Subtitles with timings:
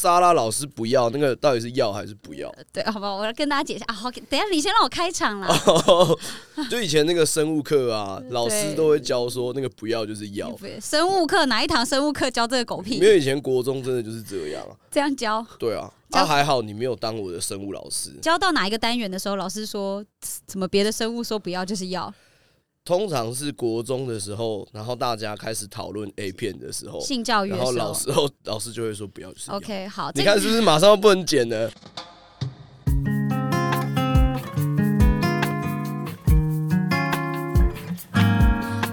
[0.00, 2.50] 莎拉老师不要那个，到底是要还是不要？
[2.72, 3.92] 对，好吧，我要跟大家解释啊。
[3.92, 5.48] 好，等下你先让我开场啦。
[6.70, 10.50] 就以前那个生物课啊，老师都会教说那个不要就是要。
[10.80, 12.94] 生物课哪一堂生物课教这个狗屁？
[12.94, 14.72] 因为以前国中真的就是这样啊。
[14.90, 15.46] 这样教？
[15.58, 15.92] 对啊。
[16.12, 18.10] 那还好你没有当我的生物老师。
[18.22, 20.02] 教到哪一个单元的时候，老师说
[20.46, 22.12] 怎么别的生物说不要就是要？
[22.82, 29.30] 通常是国中的时候，然后大家开始讨论 A 片的时候，性教育，然后老师后老师就会说不要。
[29.48, 31.70] OK，好，你看是不是马上不能剪了？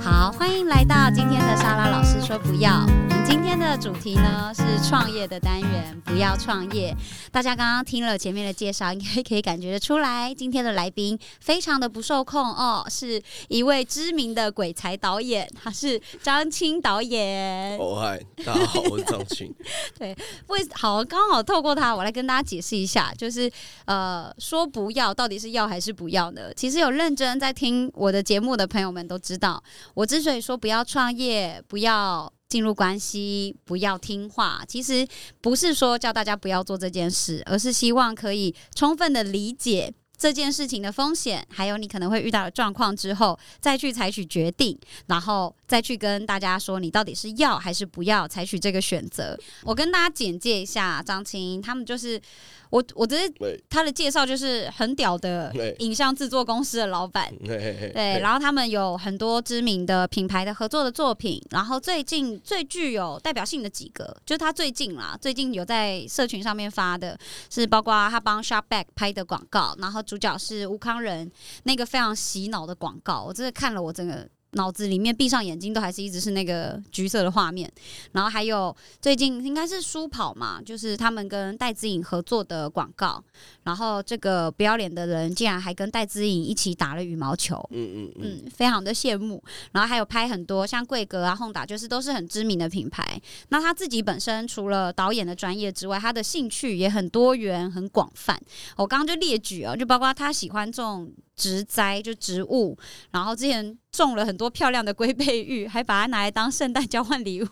[0.01, 2.85] 好，欢迎来到今天的莎拉老师说不要。
[3.27, 6.95] 今天的主题呢是创业的单元，不要创业。
[7.29, 17.77] 大家刚刚听了前面的介绍，应该可以感觉得出来，今天的来宾非常的不受控哦，是一位知名的鬼才导演，他是张青导演。
[17.77, 19.53] 哦嗨， 大家好，我是张青。
[19.99, 20.15] 对，
[20.47, 23.51] 为好刚好透过他，我来跟大家解释一下，就是
[23.83, 26.53] 呃，说不要到底是要还是不要呢？
[26.55, 29.61] 其实有认真在听我的节目的朋友们都知道，
[29.95, 32.31] 我之所以说不要创业，不要。
[32.49, 34.63] 进入关系，不要听话。
[34.67, 35.07] 其实
[35.41, 49.37] 不是说叫大家不要做这件事，而是希望可以充分的理解这件事情的风险，还有你可能会遇到的状况之后，再去采取决定，然后再去跟大家说你到底是要还是不要采取这个选择。
[49.63, 52.21] 我跟大家简介一下张青，他们就是。
[52.69, 53.31] 我我只是
[53.69, 67.17] 他的介绍就是很屌的影像制作公司的老板，对，然后他们有很多知名的品牌的合作的作品，然后最近最具有代表性的几个，就是他最近啦，最近有在社群上面发的，
[67.49, 71.31] 是包括他帮 Sharpback 拍的广告，然后主角是吴康仁
[71.63, 74.27] 那个非常洗脑的广告，我真的看了我整个。
[74.51, 77.71] 脑子里面闭上眼睛都还是一直是那个橘色的画面，
[78.13, 83.21] 然后还有最近应该是书跑嘛，就是他们跟戴资颖合作的广告，
[83.63, 89.43] 然后这个不要脸的人竟然还跟戴资颖一起打了羽毛球，嗯嗯嗯，非常的羡慕。
[89.73, 93.21] 然后还有拍很多像贵格啊、轰打，就是都是很知名的品牌。
[93.49, 98.39] 那他自己本身除了导演的专业之外，他的兴趣也很多元、很广泛。
[98.77, 101.11] 我刚刚就列举啊，就包括他喜欢这种。
[101.37, 102.77] 植栽就植物，
[103.11, 107.47] 然后之前种了很多漂亮的龟背玉，还把它拿来当圣诞交换礼物。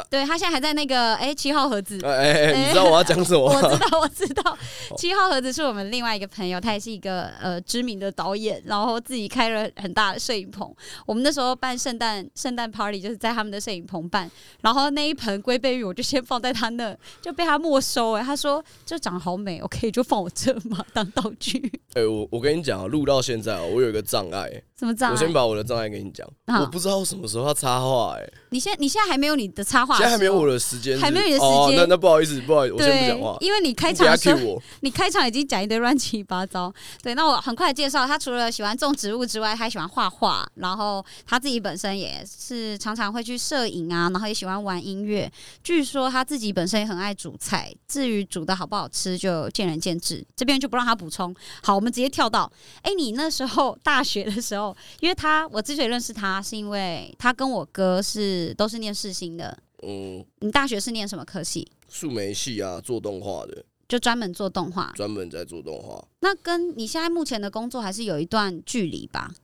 [0.08, 3.44] 对他现在还在那个哎七号盒子，哎哎， 你知道我要讲什么？
[3.44, 4.58] 我知道，我知道，
[4.96, 10.74] 七号盒子是我们另外一个朋友，他也是一个呃知名的导演，然后自己开了很大的摄影棚。
[11.04, 14.30] 我们那时候办圣诞圣诞 party 就是在他们的摄影棚办，
[14.62, 18.12] 然后那一盆龟背玉我就先放在他那，就被他没收。
[18.12, 20.82] 哎，他说这长得好美，我可以就放我这嘛？
[20.94, 21.70] 当道具？
[21.92, 25.12] 哎，我我跟你讲啊，录到现在我有一个障碍，什么障碍？
[25.12, 26.26] 我先把我的障碍跟你讲，
[26.60, 28.16] 我不知道什么时候要插话。
[28.18, 29.65] 哎，你现你现在还没有你的。
[29.66, 31.76] 插话，现在还没有我的时间，还没有你的时间。
[31.76, 33.36] 那那不好意思，不好意思，我先不讲话。
[33.40, 36.72] 因为你开场的时候，你开场已经讲一堆乱七八糟。
[37.02, 40.48] 对，那我很快介绍他，除了喜欢种植物之外，他还喜欢画画。
[40.54, 45.30] 然后他自己本身也是常常会去摄影啊，然后也喜欢玩音乐。
[45.64, 50.24] 据说他自己本身也很爱煮菜，至于煮的好不好吃，就见仁见智。
[50.36, 51.34] 这边就不让他补充。
[51.62, 52.50] 好，我们直接跳到，
[52.82, 59.55] 哎，你那时候 大学的时候，因为他我之所以认识他，是因为他跟我哥是都是念世新的。
[59.82, 61.70] 嗯，你大学是念什么科系？
[61.88, 66.06] 数媒系啊，做动画的，就专门做动画，专门在做动画。
[66.20, 69.34] 那跟你现在目前的工作还是有一段距离吧？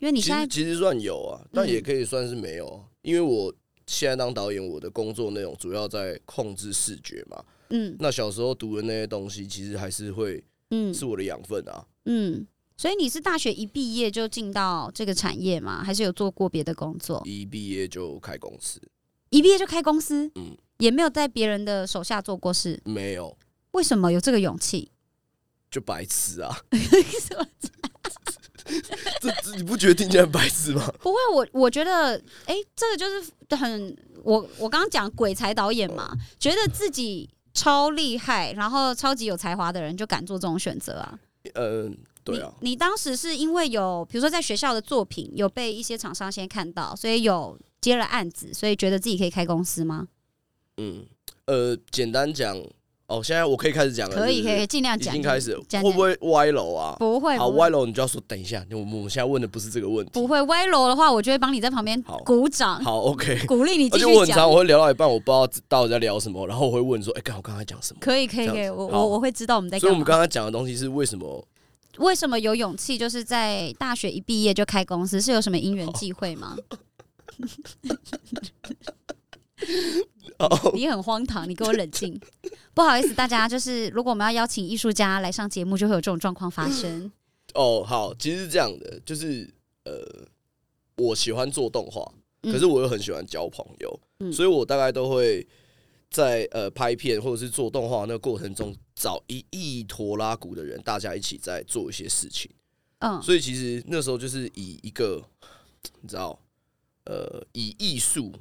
[0.00, 2.84] 因为你现在其实算有啊，但也可以算是没有啊。
[3.02, 3.54] 因为我
[3.86, 7.44] 现在当导演，我的工作内容主要在控制视觉嘛。
[7.70, 11.86] 嗯，那小时候读的那些东西，其实还是会，嗯，是我的养分啊。
[12.04, 12.46] 嗯。
[12.76, 15.80] 所以你是大学一毕业就进到这个产业吗？
[15.84, 17.22] 还是有做过别的工作？
[17.24, 18.80] 一毕业就开公司，
[19.34, 23.36] 一毕业就开公司，嗯，也没有在别人的手下做过事，没有。
[23.72, 24.92] 为什么有这个勇气？
[25.68, 26.56] 就白痴啊！
[29.20, 30.88] 这 这你不觉得听起来白痴吗？
[31.00, 41.18] 不会，我我觉得，哎，这个就是很我我刚刚讲鬼才导演嘛，觉得自己超厉害，然后超级有才华的人就敢做这种选择啊？
[41.54, 41.98] 嗯。
[42.22, 50.08] 对啊，你当时是因为有，比如说在学校的作品有被一些厂商先看到，所以有接了案子，所以觉得自己可以开公司吗？
[50.78, 51.04] 嗯，
[51.44, 52.58] 呃，简单讲，
[53.08, 56.96] 哦，现在我可以开始讲了，可以，可以尽量讲，已经开始，会不会歪楼啊？
[56.98, 64.14] 不会，好，歪楼你就要说等一下，我们我们现在问的不是这个问题，不会歪楼的话，我就会帮你在旁边鼓掌，好，OK，鼓励你继续讲。
[64.14, 67.98] 我很常我会聊到一半，我不知道到底在聊什么，然后我会问说，哎，刚我刚才讲什么？
[68.00, 71.46] 可以，可以，可以，我我我会知道我们在，所以我们刚刚讲的东西是为什么？
[71.98, 72.96] 为什么有勇气？
[72.96, 76.56] 就是在大学一毕业就开公司，是有什么因缘际会吗？
[80.74, 82.20] 你很荒唐，你给我冷静。
[82.74, 87.10] 不好意思，大家，就是如果我们要邀请艺术家来上节目，就会有这种状况发生。
[87.54, 89.48] 哦，好，其实是这样的，就是
[89.84, 90.26] 呃，
[90.96, 94.00] 我喜欢做动画，可是我又很喜欢交朋友，
[94.32, 95.46] 所以我大概都会
[96.10, 102.50] 在呃拍片或者是做动画那个过程中，找一亿拖拉鼓的人，大家一起在做一些事情。
[102.98, 105.22] 嗯，所以其实那时候就是以一个
[106.00, 106.36] 你知道，
[107.04, 108.32] 呃，以艺术。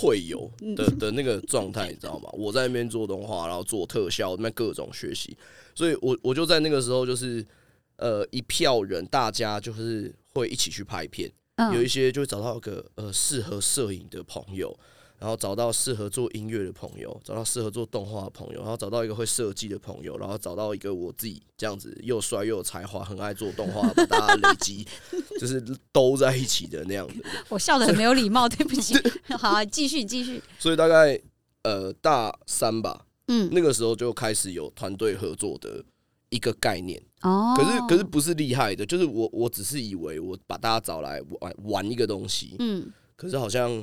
[0.00, 2.28] 会友的的那个状态，你知道吗？
[2.34, 5.36] 我在那边做动画，然后做特效，那各种学习，
[5.76, 7.46] 所以我我就在那个时候，就是
[7.94, 11.30] 呃一票人，大家就是会一起去拍片，
[11.72, 14.76] 有一些就会找到一个呃适合摄影的朋友。
[15.18, 24.86] 然后找到适合做音乐的朋友，找到适合做动画的朋友，然后找到一个会设计的朋友，然后找到一个我自己这样子又帅又有才华、很爱做动画，把大家累积，
[25.40, 25.58] 就是
[25.90, 27.14] 都在一起的那样子。
[27.48, 28.94] 我笑的很没有礼貌，对不起。
[29.38, 30.42] 好，继续继续。
[30.58, 31.18] 所以大概
[31.62, 35.82] 呃大三吧，嗯，那个时候就开始有团队合作的
[36.28, 37.54] 一个概念哦。
[37.56, 43.82] 可是可是不是厉害的，就是我我只是以为我把大家找来玩玩一个东西，嗯，可是好像。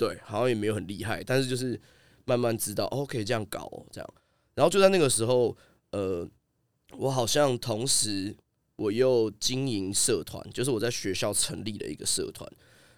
[0.00, 1.78] 对，好像也没有很厉害，但是就是
[2.24, 4.14] 慢慢知道哦，可以这样搞哦，这样。
[4.54, 5.54] 然后就在那个时候，
[5.90, 6.26] 呃，
[6.96, 8.34] 我好像同时
[8.76, 12.50] 我又经营社团，就是我在学校成立了一个社团，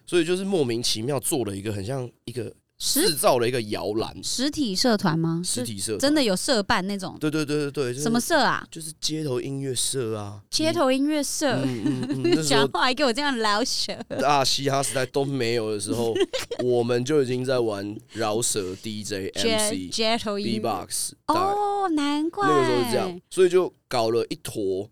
[0.05, 2.55] 所以就是莫名其妙做了一个很像一个。
[2.77, 5.41] 制造了一个摇篮，实体社团吗？
[5.43, 7.15] 实体社真的有社办那种？
[7.19, 8.65] 对对对对对，什么社啊？
[8.69, 10.41] 就是街头音乐社啊！
[10.49, 11.65] 街头音乐社，
[12.45, 13.93] 讲话还给我这样饶舌。
[14.19, 16.13] 大嘻哈时代都没有的时候，
[16.63, 21.13] 我们就已经在玩饶舌 DJ MC 街头 B-box。
[21.27, 24.89] 哦，难怪那个时候是这样，所以就搞了一坨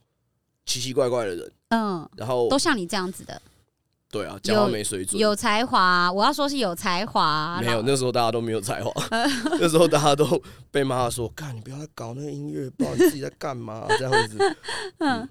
[0.66, 1.51] 奇奇怪怪的人。
[1.69, 3.42] 嗯，然后都像你这样子的。
[4.12, 6.12] 对啊，讲话没水准，有才华。
[6.12, 7.62] 我要说是有才华。
[7.62, 8.92] 没有，那时候大家都没有才华。
[9.58, 10.25] 那时候大家都
[10.69, 14.38] 被妈妈说：“干，你不要再搞那个音乐，不知道你自己在干嘛。”这样子。
[15.00, 15.28] 嗯，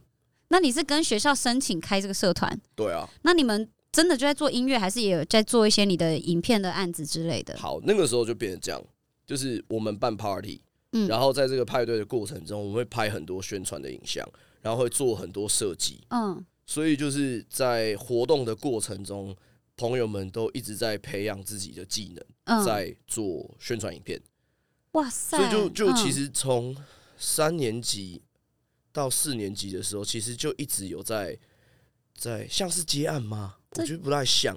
[0.49, 2.59] 那你是跟学校申请开这个社团？
[2.75, 3.07] 对啊。
[3.21, 7.55] 那你们真的就在做音乐，还是也有在做一些你的影片的案子之类的？
[7.59, 8.83] 好，那个时候就变成这样，
[9.27, 10.63] 就是我们办 party，
[10.93, 14.27] 嗯，然后在这个派对的过程中，我们会拍很多宣传的影像，
[14.63, 16.43] 然后会做很多设计，嗯。
[16.71, 19.37] 所以就是在活动的过程中，
[19.77, 24.23] 朋友们都一直在培养自己的技能，在做宣传影片。
[24.93, 25.37] 哇塞！
[25.37, 26.77] 所以就就其实从
[27.19, 28.23] 三年级
[28.93, 31.37] 到四年级的时候，其实就一直有在
[32.15, 33.57] 在像是接案吗？
[33.71, 34.57] 我觉得不太像。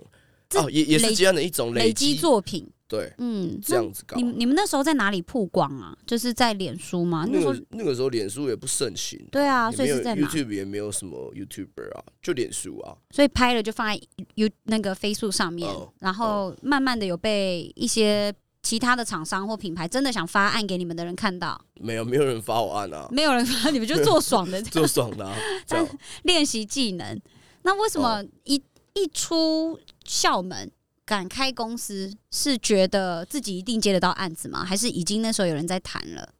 [0.51, 2.71] 哦，也也是接案的一种累积作品。
[2.94, 4.16] 对，嗯，这样子搞。
[4.18, 5.98] 你你们那时候在哪里曝光啊？
[6.06, 7.28] 就是在脸书吗？
[7.28, 9.19] 那时候那个时候脸书也不盛行。
[9.31, 12.95] 对啊，所以是在 YouTube 也没有什么 YouTuber 啊，就脸书啊。
[13.10, 14.00] 所以拍了就放在
[14.36, 15.68] You 那个 Facebook 上面，
[16.01, 18.31] 然后慢慢的有被一些
[18.62, 21.60] 其他的厂商或品牌真的想发案给你们的人看到。
[21.81, 23.07] 没有，没有人发我案啊。
[23.10, 25.34] 没有人发，你们就做爽的， 做爽的
[26.22, 27.19] 练习技能。
[27.63, 28.62] 那为什么一
[28.94, 30.72] 一出校门？
[31.06, 34.64] 敢开公司是觉得自己一定接得到案子吗？
[34.64, 36.34] 还是已经那时候有人在谈了？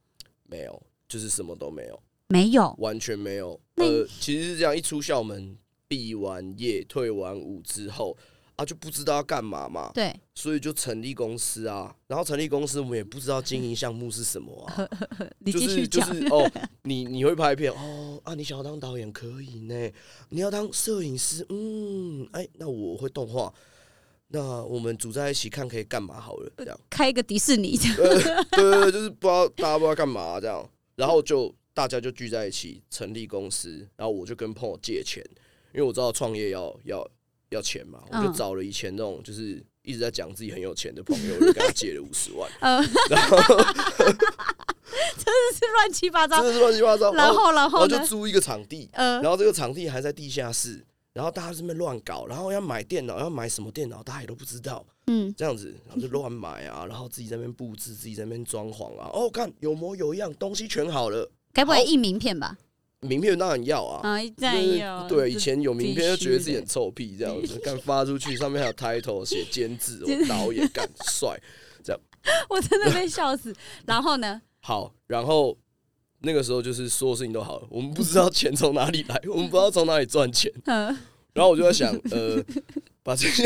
[0.46, 3.60] 没有，就是什么都没有，没有，完全没有。
[3.76, 5.58] 呃，其实是这样，一出校门，
[5.88, 8.16] 毕完业、退完伍之后
[8.56, 9.92] 啊，就不知道要干嘛嘛。
[9.94, 11.94] 对，所以就成立公司啊。
[12.08, 14.88] 然后成立公司，我们也不知道经营项目是什么啊。
[15.40, 16.50] 你继续讲哦。
[16.84, 18.34] 你你会拍片哦啊？
[18.36, 19.92] 你想要当导演可以呢。
[20.30, 23.54] 你要当摄影师，嗯，哎，那我会动画。
[24.36, 26.52] 那我们组在一起看可以干嘛好了？
[26.58, 26.80] 这样。
[26.90, 35.24] 开一个迪士尼，对对对，就是不知道大家不知道干嘛这样，然后就大家就聚在一起成立公司，然后我就跟朋友借钱，
[35.72, 37.08] 因为我知道创业要要
[37.50, 43.38] 要钱嘛，我就找了以前那种就是一直在讲自己很有钱的朋友，就跟他借了五十万， 然后
[45.16, 50.84] 真的是乱七八糟，真的是乱七八糟，然后然后就租一个场地，然后这个场地还在地下室。
[51.14, 54.84] 然后大家这边乱搞，然后要买电脑，要买什么电脑，大家也都不知道。
[55.08, 59.10] 嗯，这样子，然后就乱买啊， 然后自己在那边布置，自己在那边装潢啊。
[59.14, 61.32] 哦，看有模有样，东西全好了。
[61.54, 62.58] 该不会印名片吧？
[63.02, 64.00] 名片当然要啊。
[64.08, 65.08] 啊，然要。
[65.08, 71.40] 对，以前有名片就觉得自己很臭屁，这样子， 敢发出去，上面还有 title 写 监制，导演干帅，
[71.84, 72.02] 这样。
[72.50, 73.54] 我真的被笑死。
[73.86, 74.42] 然后呢？
[74.62, 75.56] 好，然后。
[76.24, 80.52] 那个时候就是所有事情都好了，我们不知道钱从哪里来， 我们不知道从哪里赚钱。
[80.66, 82.44] 然后我就在想，呃，
[83.02, 83.44] 把这些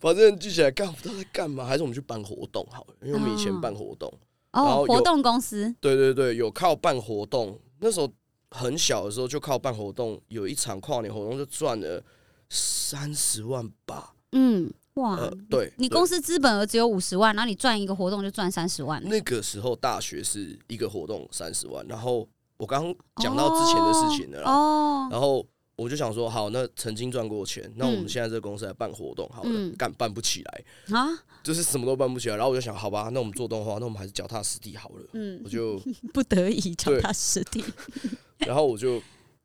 [0.00, 2.94] 把这些聚起来干，不知道在干嘛，还是我们去办活动好了？
[3.02, 4.12] 因为我们以前办活动，
[4.50, 7.58] 然后活动公司，对对对，有靠办活动。
[7.78, 8.12] 那时候
[8.50, 12.02] 很小的时候就靠办活动，有一场跨年活动就赚了
[12.48, 14.14] 三十万吧。
[14.32, 19.02] 嗯，哇，对，你公司资本额只有五十万，然后你赚一个活动就赚三十万。
[19.04, 25.46] 那个时候大学是一个活动三十万，然后我刚刚讲到之前的事情了，哦，然后
[25.76, 30.64] 我就想说，好，那曾经赚过钱，那我们现在这个公司来办活动，好了，干办不起来
[30.96, 31.08] 啊，
[31.42, 35.80] 就是什么都办不起来，然后我就想，好吧，那我们做动画，那我们还是脚踏实地好了，嗯，我就
[36.12, 37.64] 不得已脚踏实地，
[38.46, 39.02] 然后我就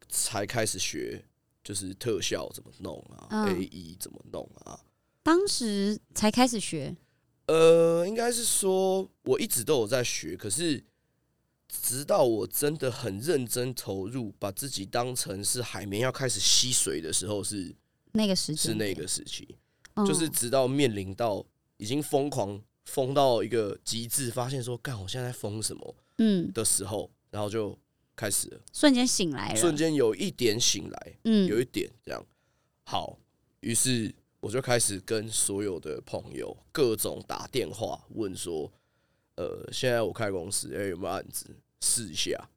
[0.09, 1.23] 才开始学，
[1.67, 4.79] 就是特效怎么弄啊，A E 怎么弄啊。
[5.21, 6.95] 当时才开始学，
[7.47, 10.81] 呃，应该是说我一直都有在学，可是
[11.67, 17.75] 直到我真的很认真投入，把自己当成是海绵要开始吸水的时候，是
[18.13, 19.45] 那个时期，是那个时期，
[20.07, 21.45] 就是直到面临到
[21.75, 26.49] 已经疯狂疯到一个极致，发现说干我现在疯什么，嗯。
[26.53, 27.77] 的时候，然后就
[28.17, 32.21] 开始了，瞬间醒来了，瞬间有一点醒来，嗯，有一点这样，
[32.83, 33.17] 好，
[33.61, 34.13] 于是。
[34.39, 38.71] 我就开始跟所有的朋友各种打电话问说，
[39.35, 41.49] 呃，现在我开公司，哎，有没有案子
[41.81, 42.47] 试一下？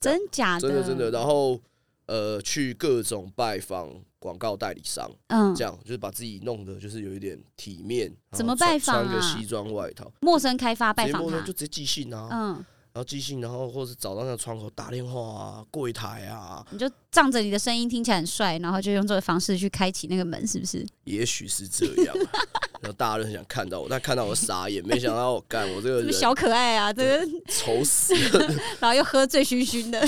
[0.00, 0.68] 真假的？
[0.68, 1.10] 真的真的。
[1.10, 1.60] 然后
[2.06, 8.14] 呃，去各种拜访广告代理商，嗯，这样就是把自己弄得就是有一点体面。
[8.30, 12.64] 怎么拜访穿个西装外套，陌生开发拜访就直接寄信啊，嗯。
[12.94, 20.86] 然后寄信，然后或是找到那个窗口打电话啊，柜台啊，你就仗着你的声音听起来很帅，然后就用这个方式去开启那个门，是不是？
[21.02, 22.14] 也许是这样，
[22.80, 28.46] 然后大家都很想看到我，但看到我傻眼，没想到我干我这个人小可爱啊，这个丑死了，
[28.78, 30.00] 然后又喝醉醺醺的，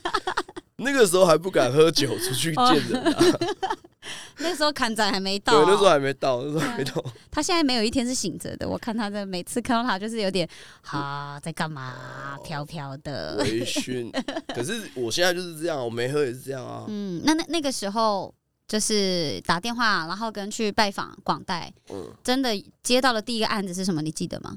[0.78, 3.38] 那个时候还不敢喝酒出去见人啊。
[4.38, 7.04] 那时候砍仔还没到，对，那时候还没到，那时候还没到。
[7.30, 8.66] 他现在没有一天是醒着的。
[8.66, 10.48] 我看他的每次看到他，就是有点
[10.82, 12.38] 啊，在干嘛？
[12.44, 14.10] 飘飘的微醺。
[14.54, 16.84] 可是我现在就是这样，我没喝也是这样啊。
[16.88, 18.32] 嗯，那那那个时候
[18.68, 21.70] 就是打电话，然后跟去拜访广代。
[21.90, 22.50] 嗯，真的
[22.82, 24.00] 接到的第一个案子是什么？
[24.00, 24.56] 你记得吗？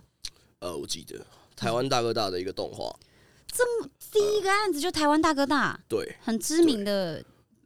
[0.60, 1.26] 呃，我记得
[1.56, 2.96] 台湾大哥大的一个动画。
[3.52, 7.24] 这么第一个案子就台湾大哥大，对，很知名的。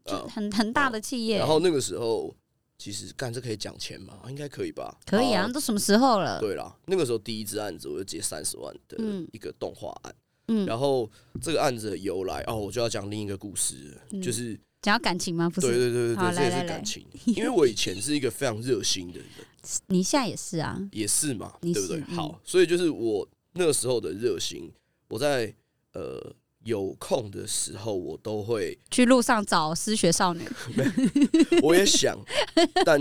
[0.07, 2.31] 就很很大的企业，然后那个时候
[2.77, 4.19] 其实干这可以讲钱吗？
[4.29, 4.95] 应该可以吧？
[5.03, 6.39] 可以啊，都什么时候了？
[6.39, 8.99] 对啦，那个时候第一支案子我就接三十万的
[9.31, 10.15] 一个动画案，
[10.49, 11.09] 嗯，然后
[11.41, 15.49] 这个案子的由来哦，我就要讲另一个故事，就是讲感情吗？
[15.49, 19.27] 不是，对对对对对，这也是感情，因为我以前是一个非常热心的人，
[19.87, 21.99] 你现在也是啊，也是嘛，对不对？
[22.15, 24.71] 好，所以就是我那个时候的热心，
[25.07, 25.51] 我在
[25.95, 26.35] 呃。
[26.65, 30.41] 有空的时候，我都会去路上找失学少女。
[31.61, 32.17] 我也想，
[32.83, 32.99] 但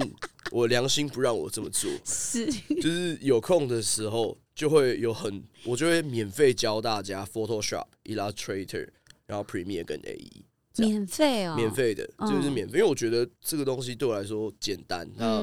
[0.53, 1.91] 我良心不让我这么做。
[2.05, 2.45] 是，
[2.83, 8.87] 就是有空的时候，就会有很，我就会免费教大家 Photoshop、Illustrator，
[9.25, 10.43] 然后 Premiere 跟 AE。
[10.77, 15.09] 免费哦，免费的，就是免费，因为我觉得这个东西对我来说简单。
[15.17, 15.43] 那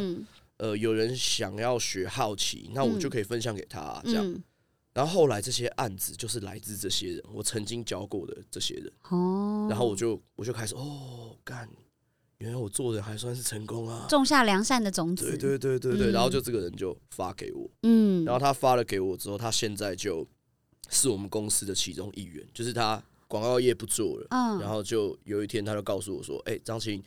[0.58, 4.44] 呃，有人想要学好奇，那我就可以分享给他，这样。
[4.94, 8.92] 然后后来这些案子就是来自这些人，我曾经教过的这些人。
[9.10, 9.68] 哦。
[9.70, 11.70] 然后我就我就开始哦干，
[12.40, 15.26] 原来我做的还算是成功啊，种下良善的种子。
[15.26, 16.12] 对对对对对。
[16.12, 18.26] 然后就这个人就发给我，嗯。
[18.26, 20.28] 然后他发了给我之后，他现在就
[20.90, 24.60] 是我们公司的其中一员，就是他广告业不做了，嗯。
[24.60, 27.02] 然后就有一天他就告诉我说：“哎，张琴，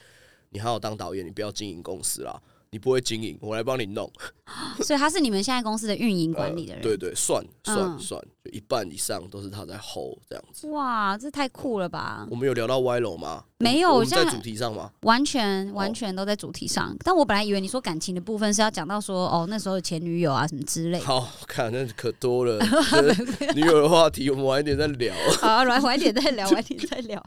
[0.49, 2.41] 你好好当导演，你不要经营公司啦。”
[2.75, 4.11] 你不会经营，我来帮你弄。
[4.83, 6.83] 所以他是你们现在公司的运营管理的人。
[6.83, 10.67] 对对，算算算，就一半以上都是他在 hold 这样子。
[10.71, 12.27] 哇，这太酷了吧！
[12.29, 13.45] 我们有聊到歪楼吗？
[13.59, 14.91] 没有，在主题上吗？
[15.03, 16.95] 完全完全都在主题上。
[17.05, 20.99] 但我本来以为你说感情的部分是要讲到说哦，那时候前女友啊什么之类。
[20.99, 22.59] 好看，那可多了。
[23.55, 25.15] 女友的话题，我们晚一点再聊。
[25.41, 27.25] 好，晚晚一点再聊，晚一点再聊。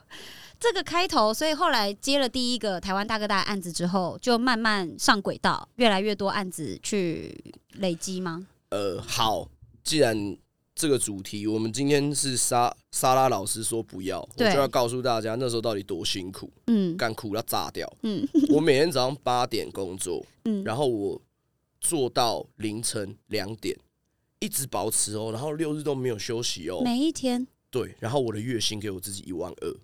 [0.59, 8.47] 这个开头，所以后来接了第一个台湾大哥大案子之后，就慢慢上轨道，越来越多案子去累积吗？
[8.69, 9.47] 呃，好，
[9.83, 10.35] 既然
[10.75, 21.21] 这个主题，我们今天是沙沙拉老师说不要，我就要告诉大家那时候到底多辛苦，嗯，干苦要炸掉，嗯，我每天早上八点工作，嗯，然后我
[21.79, 23.77] 做到凌晨两点，
[24.39, 29.75] 一直保持哦，然后六日都没有休息哦，每一天，对，然后我的月薪给我自己一万二。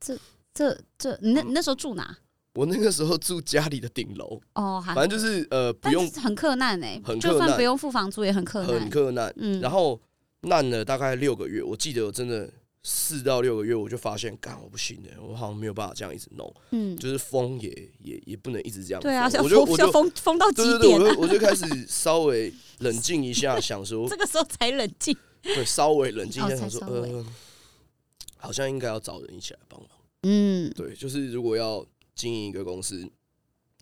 [0.00, 0.18] 这
[0.54, 2.16] 这这，你那你那时候住哪？
[2.54, 9.32] 我那个时候住家里的顶楼哦，反正就是呃，不用很克难哎，很就算不用付房租也很克难，很克难。
[9.36, 10.00] 嗯，然后
[10.40, 12.50] 难了大概六个月，我记得我真的
[12.82, 16.52] 四到六个月，我就发现，干我不行的，我好像没有办法这样一直弄。
[16.70, 19.00] 嗯，就是疯也也也不能一直这样。
[19.00, 27.24] 对啊，我就我就疯疯到极点，我就 我就开始稍微冷静一下，想说 这个时候才冷静，对，稍微冷静一下，想说呃。
[28.38, 29.90] 好像应该要找人一起来帮忙。
[30.22, 33.08] 嗯，对，就是如果要经营一个公司，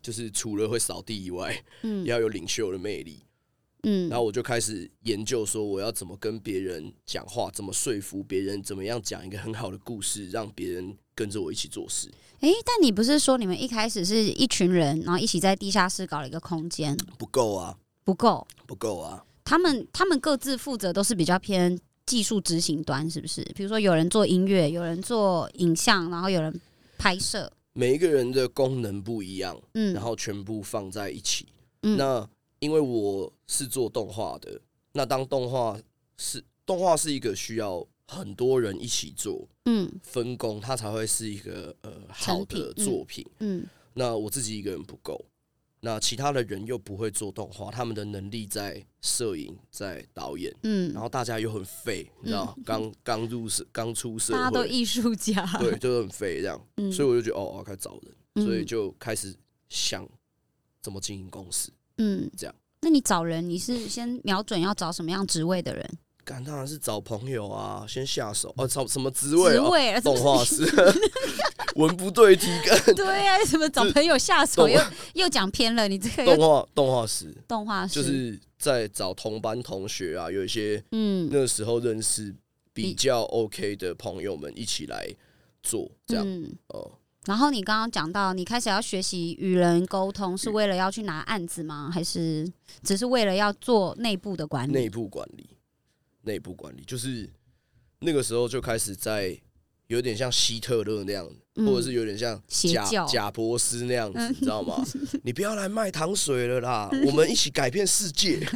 [0.01, 3.23] 就是除了会扫地以外，嗯，要有领袖的魅力。
[3.83, 12.11] 嗯，然后我就开始研究说，我要怎么跟别人讲话，怎么说服别人，怎么样讲一个很好的故事，让别人跟着我一起做事。
[12.39, 16.97] 哎，但你不是说你们一开始是一群人，然后一起在地下室搞了一个空间？
[17.17, 19.23] 不够啊，不够，不够啊。
[19.45, 23.43] 他们他们各自负责都是比较偏技术执行端，是不是？
[23.55, 26.59] 比如说有人做音乐，有人做影像，然后有人
[26.97, 27.51] 拍摄。
[27.73, 31.45] 每一个人的功能不一样，嗯，然后全部放在一起，
[31.83, 32.27] 嗯，那。
[32.59, 34.59] 因为我是做动画的，
[34.91, 35.79] 那当动画
[36.17, 45.23] 是动画是一个需要很多人一起做，嗯，分工，它才会是一个呃好的作品，嗯，那我自己一个人不够，
[45.87, 59.33] 那其他的人又不会做动画，他们的能力在摄影，在导演，嗯，然后大家又很废，你知道，刚刚入社，刚出社，大家都艺术家，对，就很废这样，所以我就觉得哦，我要开始找人，所以就开始
[59.69, 60.05] 想
[60.81, 61.71] 怎么经营公司。
[61.99, 62.53] 嗯，这样。
[62.81, 65.97] 那你找人，你是先瞄准要找什么样职位的人？
[66.43, 68.53] 当然是找朋友啊，先下手。
[68.57, 69.53] 哦，找什么职位？
[69.53, 70.63] 职位动画师，
[71.75, 72.95] 文不对题干。
[72.95, 74.67] 对啊，什么找朋友下手？
[74.67, 74.81] 又
[75.13, 75.87] 又讲偏了。
[75.87, 82.35] 你这个动画动画师，动画师就是在找同班同学啊，有一些嗯，那时候认识
[82.73, 85.07] 比较 OK 的朋友们一起来
[85.63, 86.25] 做这样
[86.67, 86.91] 哦。
[87.25, 91.89] 然后你刚刚讲到，你开始要学习与人沟通，是为了要去拿案子吗？
[91.93, 92.49] 还是
[92.83, 94.71] 只是为了要做内部的管理？
[94.71, 95.49] 内部管理，
[96.27, 97.27] 内部管理，就是
[98.01, 99.35] 那个时候就开始在
[99.87, 104.85] 有点像希特勒那样，或者是有点像贾贾博斯那样子，你知道吗？
[105.23, 108.39] 你不要来卖糖水了啦，我们一起改变世界。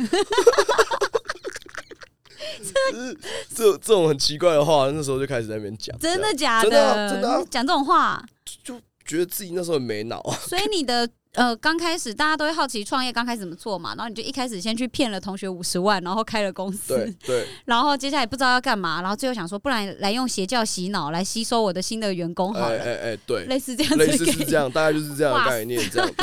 [3.55, 6.69] 这这种很奇怪的话，那时候就开始在那边讲，真的假的？
[7.09, 8.23] 真的讲这种话，
[8.63, 10.37] 就觉得自己那时候没脑啊。
[10.47, 17.47] 所以你的呃，刚开始大家都会好奇创业刚开始怎么做嘛，然后你就一开始先去骗了同学五十万，然后开了公司，对 对。
[17.65, 22.77] 然后接下来不知道要干嘛，然后最后想说，不然来用邪教洗脑来吸收我的新的员工好了。
[22.77, 26.09] 哎哎，对， 类似这样，类似是这样，大概就是这样的概念，这样。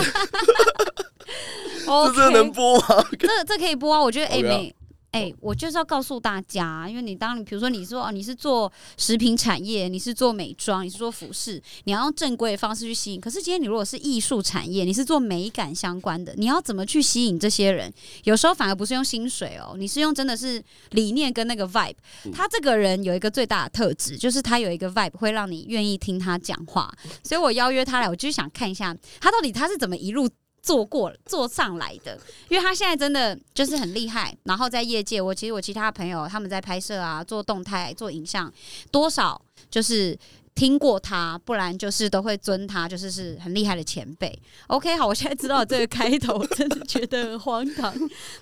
[1.89, 3.07] 这这能播吗？
[3.19, 4.75] 这这可以播啊，我觉得哎美。
[5.11, 13.21] 哎，我就是要告诉大家，因为你当你比如说你说哦，你是做食品产业，你是做美妆，你是做服饰，你要用正规的方式去吸引。
[13.21, 17.91] 可是今天你如果是艺术产业，你是做美感相关的，你要怎么去吸引这些人？
[18.25, 21.97] 有时候反而不是用薪水哦，你是用真的是理念跟那个 vibe。
[22.33, 26.93] 他这个人有一个最大的特质，就是他有一个 vibe 会让你愿意听他讲话。
[27.25, 30.29] 所以我邀约他来，我就是想看一下他到底他是怎么一路。
[30.63, 32.19] 做过做上来的，
[32.49, 34.37] 因为他现在真的就是很厉害。
[34.45, 38.53] 然后在业界，我其实我其他朋友他们在拍摄啊，做动态、做影像，
[38.91, 39.41] 多少
[39.71, 40.19] 就是
[40.55, 44.37] 听过他，不然就是都会尊他，就是是很厉害的前辈。
[44.67, 47.95] OK，好，我现在知道这个开头，真的觉得很荒唐。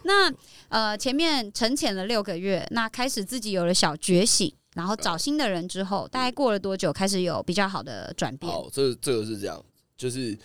[0.03, 0.33] 那
[0.69, 8.51] 呃，前面沉潜了六个月，那开始自己有了小觉醒，然后找新的人之后，大概过了多久开始有比较好的转变？
[8.51, 9.63] 好，这这个是这样，
[9.97, 10.37] 就是。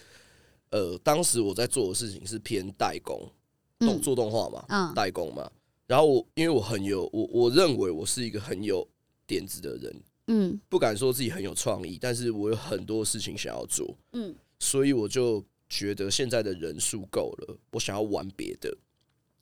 [0.71, 3.31] 呃，当时我在做的事情是偏代工，
[3.79, 5.49] 动做动画嘛，代工嘛。
[5.85, 8.87] 然后我因为我很有我我认为我是一个很有
[9.27, 18.73] 点子的人，嗯，不敢说自己很有创意，但是我有很多事情想要做，嗯，所以我就觉得现在的人数够了，我想要玩别的，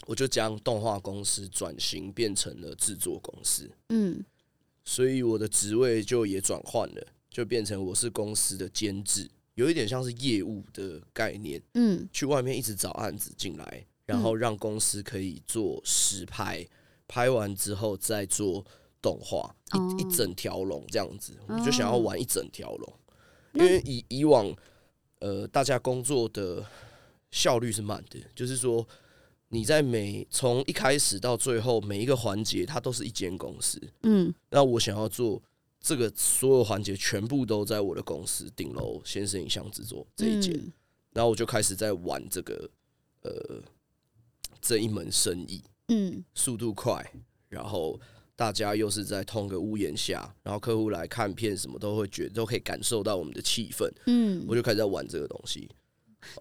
[0.08, 4.26] 我就将动画公司转型变成了制作公司，嗯，
[4.84, 9.30] 所以我的职位就也转换了，就变成我是公司的监制。
[9.60, 16.66] 有一点像是业务的概念，嗯，去外面一直找案子进来，然后让公司可以做实拍，
[17.10, 18.66] 拍完之后再做
[19.02, 22.94] 动画，一一整条龙这样子，我就想要玩一整条龙，
[23.52, 24.50] 因为以以往，
[25.20, 26.66] 呃，大家工作的
[27.30, 28.88] 效率是慢的，就是说
[29.50, 35.44] 你在每从一开始到最后每一个环节，它都是一间公司，嗯，那我想要做。
[35.82, 40.54] 这个所有环节全部都在我的公司顶楼先生影像制作这一间，
[41.14, 42.70] 然后我就开始在玩这个
[43.22, 43.64] 呃
[44.62, 47.14] 这一门生意，嗯，速度快，
[47.48, 48.00] 然后
[48.36, 55.70] 大家又是在同个屋檐下，然后客户来看片什么都会觉都可以感受到我们的气氛，嗯，我就开始在玩这个东西。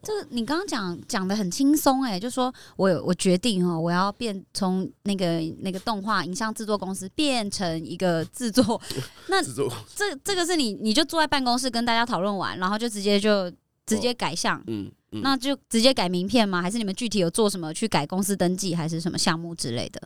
[0.02, 8.80] 这个你刚刚讲讲的很轻松哎，就说我我决定哦，我要变从那个那个动画影像制作公司变成一个制作，
[9.28, 13.50] 那这这个是你你就坐在办公室跟大家讨论完，然后就直接就
[13.86, 16.60] 直接改项，嗯，那就直接改名片吗？
[16.60, 20.00] 还是你们具体有做什么去改公司登记，还是什么项目之类的？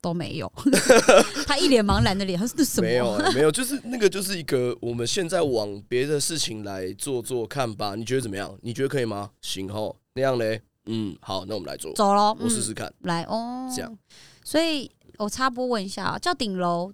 [0.00, 0.50] 都没有，
[1.46, 2.86] 他一脸茫然的脸，他是什么？
[2.86, 7.94] 没有，没有，就是那个，就是一个我们现在往别的事情来做做看吧。
[7.94, 8.56] 你觉得怎么样？
[8.62, 9.30] 你觉得可以吗？
[9.42, 13.98] 行吼，那样嘞，嗯，好，那我们来做，走喽，我试试看，来哦，这样。
[14.44, 16.92] 所以我插播问一下，叫顶楼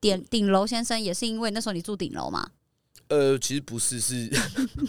[0.00, 2.48] 点顶楼先生，也是因为那时候你住顶楼吗？
[3.08, 4.28] 呃，其实不是，是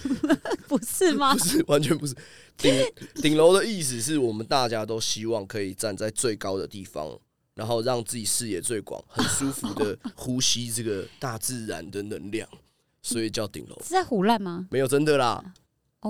[0.67, 1.35] 不是吗？
[1.35, 2.15] 不是，完全不是。
[2.57, 2.73] 顶
[3.15, 7.19] 顶楼的意思是我们大家都希望可以站在最高的地方。
[7.57, 12.47] 然后让自己视野最广，很舒服的呼吸这个大自然的能量，
[13.01, 13.75] 所以叫顶楼。
[13.83, 14.67] 是在胡乱吗？
[14.69, 15.43] 没有，真的啦。
[16.01, 16.09] 哦，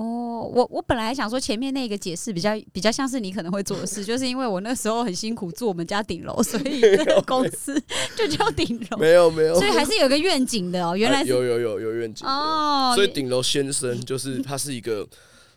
[0.54, 7.82] 我我本来想说前面那个解释比较比较像是你可能会做的事， 就是因为我那时候很辛苦住我们家顶楼，所以这 个公司
[8.14, 8.98] 就叫顶楼。
[8.98, 10.94] 没有没有，所以还是有个愿景的哦。
[10.94, 12.92] 原来有有有有愿景哦。
[12.94, 15.08] 所以顶楼先生就是他是一个。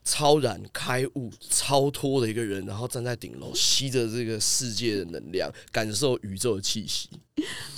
[0.04, 7.08] 超然开悟、超脱的一个人，然后站在顶楼，吸着这个世界的能量，感受宇宙的气息，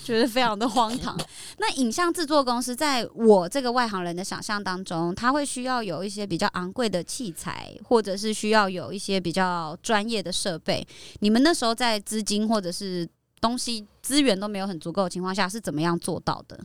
[0.05, 1.19] 觉得非常的荒唐。
[1.59, 10.85] 那影像制作公司在我这个外行人的想象当中，他会需要有一些比较昂贵的器材，或者是需要有一些比较专业的设备。
[11.19, 13.07] 你们那时候在资金或者是
[13.41, 16.57] 东西资源都没有很足够的情况下，是怎么样做到的？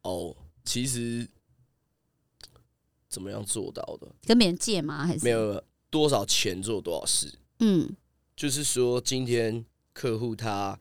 [0.00, 1.28] 哦，其实。
[3.14, 4.08] 怎么样做到的？
[4.26, 5.06] 跟别人借吗？
[5.06, 7.32] 还是没有多少钱做多少事？
[7.60, 7.94] 嗯，
[8.34, 10.76] 就是说今天客户他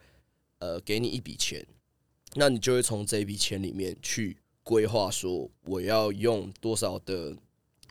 [0.57, 1.63] 呃给你一笔钱，
[2.33, 7.37] 那你就会从这笔钱里面去规划说我要用多少的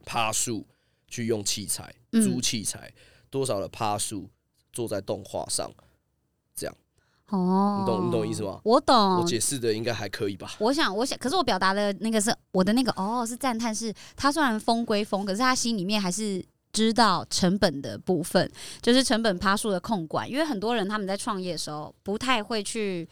[0.04, 0.66] 趴数
[1.06, 2.92] 去用器材租器材，
[3.30, 4.28] 多少的趴数
[4.72, 5.72] 做在动画上，
[6.56, 6.76] 这样。
[7.32, 8.60] 哦，你懂你懂意思吗？
[8.62, 10.52] 我懂，我解释的应该还可以吧？
[10.58, 20.30] 我想，我想，可是我表达的那个是我的那个哦，是赞叹，是他虽然疯归疯，可是他心里面还是知道成本的部分，就是成本趴数的控管。
[20.30, 23.08] 因为很多人他们在创业的时候不太会去。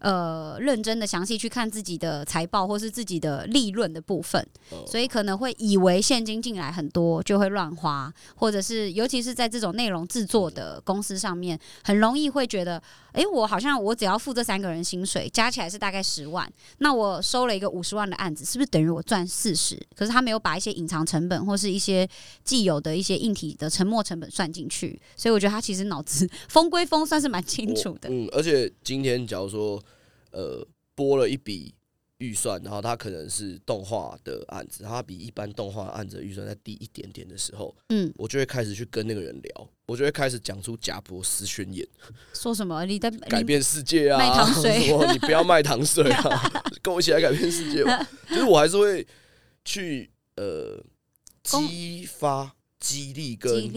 [0.00, 4.46] 呃，认真的详细去看自己的财报或是自己的利润的部分，
[4.86, 12.80] 所以可能会以为现金进来很多就会乱花，或者是尤其是在这种内容制作的公司上面，很容易会觉得，
[13.12, 19.76] 哎，我好像我只要付这三个人薪水，加起来是大概十万，那我收了一个五十万的案子，是不是等于我赚四十？
[19.96, 22.08] 可是他没有把一些隐藏成本或是一些
[22.44, 28.08] 既有的一些硬体的沉没成本算进去，所以我觉得他其实脑子 风归风，算是蛮清楚的。
[28.08, 29.82] 嗯，而且今天假如说。
[30.38, 31.74] 呃，拨了一笔
[32.18, 41.84] 预算，然后他可能是动画的案子，他比一般动画案子预算再低一点点的时候，嗯，我就会开始去跟那个人聊，我就会开始讲出贾伯斯宣言，
[42.32, 42.86] 说什么？
[42.86, 47.82] 你在改变世界啊，卖糖水，你不要卖糖水啊， 跟我一起来改变世界，
[48.28, 49.04] 就是我还是会
[49.64, 50.80] 去呃
[51.42, 53.68] 激发、激励跟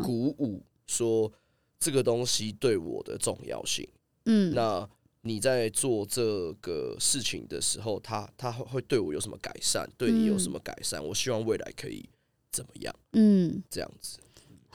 [0.00, 1.32] 鼓舞，说
[1.80, 3.88] 这个东西对我的重要性，
[4.26, 4.88] 嗯，那。
[5.26, 9.88] 你在做这个事情的时候，他他会对我有什么改善？
[9.96, 11.02] 对你有什么改善？
[11.02, 12.06] 我希望未来可以
[12.52, 12.94] 怎么样？
[13.14, 14.18] 嗯，这样子。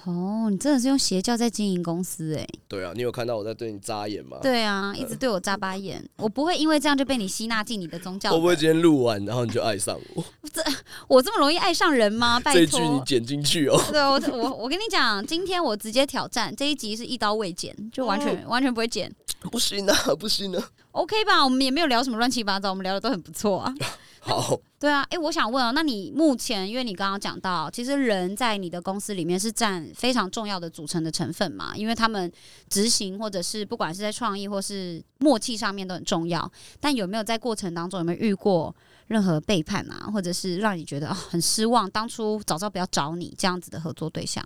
[0.06, 2.48] 哦，你真的是用邪教在经营公司哎？
[2.70, 4.40] 对啊，你有看到我在对你眨眼吗？
[4.42, 6.04] 对啊，一直对我眨巴眼。
[6.16, 8.32] 我不会因为这样就被你吸纳进你的宗教。
[8.32, 10.24] 会不会今天录完，然后你就爱上我？
[10.52, 10.64] 这
[11.08, 12.40] 我这么容易爱上人吗？
[12.44, 13.78] 拜托，这句你剪进去哦。
[13.92, 19.14] 对，我我我跟你讲，今天我直接挑战这一集是一刀未剪，就完全完全不会剪。
[19.41, 20.69] 不行啊，不行啊。
[20.91, 23.73] OK 吧，我们也没有聊什么乱七八糟，我们聊的都很不错啊。
[24.21, 32.30] 好，对啊，哎，我想问啊，那你目前，因为你刚刚讲到，其实人在你的公司里面是占非常重要的组成的成分嘛，因为他们
[32.67, 36.52] 执行或者是不管是在创意或是默契上面都很重要。
[36.82, 38.75] 但有没有在过程当中有没有遇过
[39.08, 44.45] 任何背叛啊，或者是让你觉得很失望，当初早知道不要找你这样子的合作对象？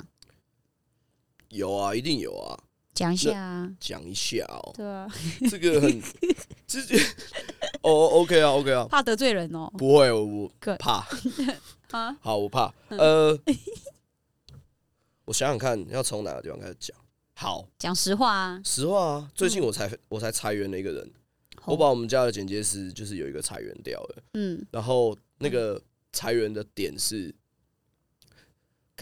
[1.49, 2.59] 有啊，一定有啊。
[2.93, 4.71] 讲一下啊，讲一下哦。
[4.75, 5.07] 对啊，
[5.49, 6.01] 这个很
[6.67, 6.97] 直接
[7.81, 7.91] 哦。
[7.91, 8.85] OK 啊，OK 啊。
[8.89, 9.71] 怕得罪人哦？
[9.77, 11.05] 不会，我怕。
[11.91, 12.73] 啊，好，我怕。
[12.89, 13.37] 呃，
[15.25, 16.95] 我想想看，要从哪个地方开始讲？
[17.35, 18.61] 好，讲实话啊。
[18.63, 19.31] 实话啊。
[19.33, 21.11] 最近我才我才裁员了一个人，
[21.65, 24.23] 我把我们家的剪接师就是有一个裁员掉了。
[24.33, 24.63] 嗯。
[24.71, 27.33] 然后那个裁员的点是。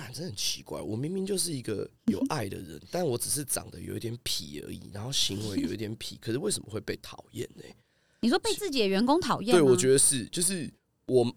[0.01, 7.63] 感真很奇怪，我明明就是一个有 爱的人，但我只是长得有一点痞而已，然后行为有一点痞，可是为什么会被讨厌呢？
[8.21, 9.55] 你说被自己的员工讨厌？
[9.55, 10.71] 对，我觉得是，就是
[11.07, 11.35] 我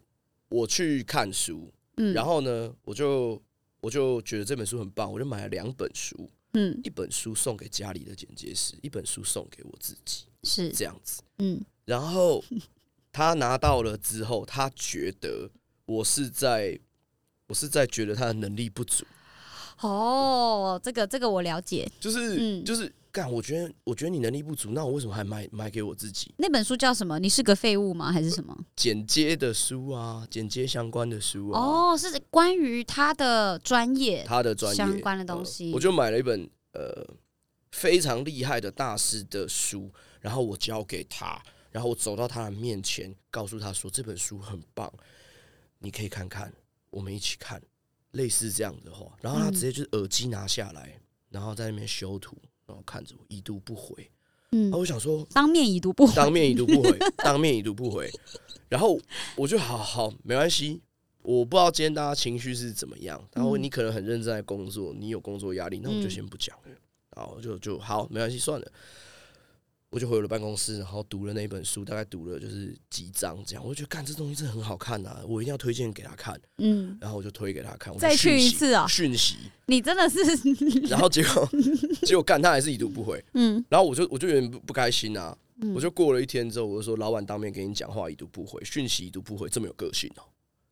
[0.49, 3.43] 我去看书，嗯，然后呢，我就
[3.81, 12.45] 我就觉得这本书很棒，我就买了两本书，嗯，一本书送给家里的剪接师，一本书送给我自己，是这样子，嗯，然后
[13.13, 15.51] 他拿到了之后，他觉得
[15.87, 16.79] 我是在。
[17.49, 19.05] 我是在觉得他的能力不足。
[19.81, 26.33] 哦，这个这个我了解，就是就是干，我觉得我觉得你能力不足，那我为什么还买买给我自己？
[26.39, 27.19] 那本书叫什么？
[27.19, 28.11] 你是个废物吗？
[28.13, 28.57] 还是什么？
[28.77, 31.61] 剪接的书啊，剪接相关的书啊。
[31.61, 35.73] 哦，是关于他的专业，他的专业相关的东西。
[35.73, 37.05] 我就买了一本呃
[37.73, 44.91] 非常厉害的大师的书，然后我交给他，然后我走到他的面前，告诉他说这本书很棒，
[45.81, 46.53] 你可以看看，
[46.95, 47.61] 我们一起看，
[48.13, 49.15] 类似这样的话。
[49.21, 52.37] 然后他直接就是耳机拿下来，然后在那边修图。
[52.67, 54.11] 然后看着我，已读不回。
[54.53, 58.11] 嗯，我想说，当面已读不回，当面已读不回， 当面已读不回。
[58.71, 58.99] 然后
[59.37, 60.81] 我就好好没关系，
[61.21, 63.23] 我不知道今天大家情绪是怎么样。
[63.35, 66.71] 然后你可能很认真在工作，你有工作压力，那我就先不讲了。
[67.15, 68.73] 然后就就好，没关系，算了。
[69.95, 73.65] 我就回了办公室，然后读了那本书，大概读了就是几章这样。
[73.65, 76.37] 我就觉得，干这东西真的很好看呐，我一定要推荐给他看。
[76.59, 77.95] 嗯，然后我就推给他看。
[77.95, 78.89] 我再去一次啊！
[78.89, 80.19] 讯息，你真的是。
[80.89, 81.49] 然后结果，
[82.03, 83.25] 结果干他还是已读不回。
[83.35, 85.39] 嗯，然后我就我就有点不不开心啊。
[85.73, 90.25] 我就过了一天之后，我就说老板当面给你讲话已读不回，讯息已读不回，这么有个性哦。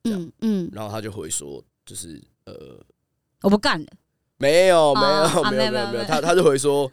[0.02, 0.68] 嗯嗯。
[0.72, 2.84] 然后他就回说，就是呃，
[3.42, 3.86] 我不干了。
[4.38, 6.90] 没有没有没有没有没有，他他就回说，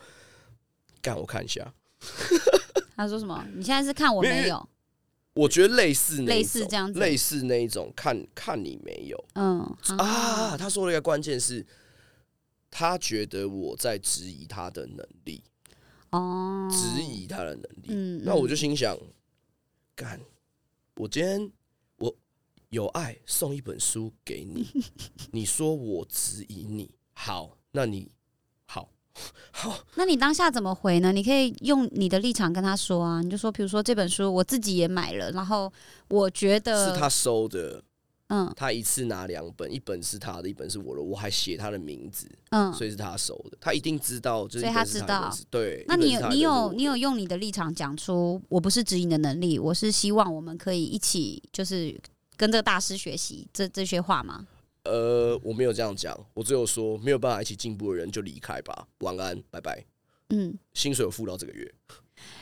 [1.01, 1.73] 干我看一下。
[2.95, 3.45] 他说什么？
[3.55, 4.69] 你现在是看我没有？
[5.33, 9.25] 我觉得类似类似这样子，类似那一种看看你没有。
[9.35, 9.59] 嗯
[9.97, 11.65] 啊，他说了一个关键是，
[12.69, 15.41] 他觉得我在质疑他的能力。
[16.09, 17.87] 哦，质疑他的能力。
[17.89, 18.97] 嗯，那我就心想，
[19.95, 20.19] 干，
[20.95, 21.49] 我今天
[21.97, 22.13] 我
[22.69, 24.67] 有爱送一本书给你，
[25.31, 28.11] 你说我质疑你，好，那你。
[29.51, 31.11] 好，那你当下怎么回呢？
[31.11, 35.71] 你可以用你的立场跟他说啊，你就说，比如说这本书我自己也买了，然后
[36.07, 37.83] 我觉得是他收的，
[38.27, 45.83] 嗯，他一次拿两本，一本是他的，一本是我的，我还写他的名字，嗯，所以是他收的，他一定知道，所以他知道，对。
[45.87, 51.99] 那你你有你有用你的立场讲出，我不是指引的能力，我是希望我们可以一起就是
[52.37, 54.45] 跟这个大师学习这这些话吗？
[54.89, 59.85] 呃，我没有这样讲，我只有说没有办法一起进步的人就离开吧，晚安，拜拜。
[60.29, 61.71] 嗯，薪水有付到这个月。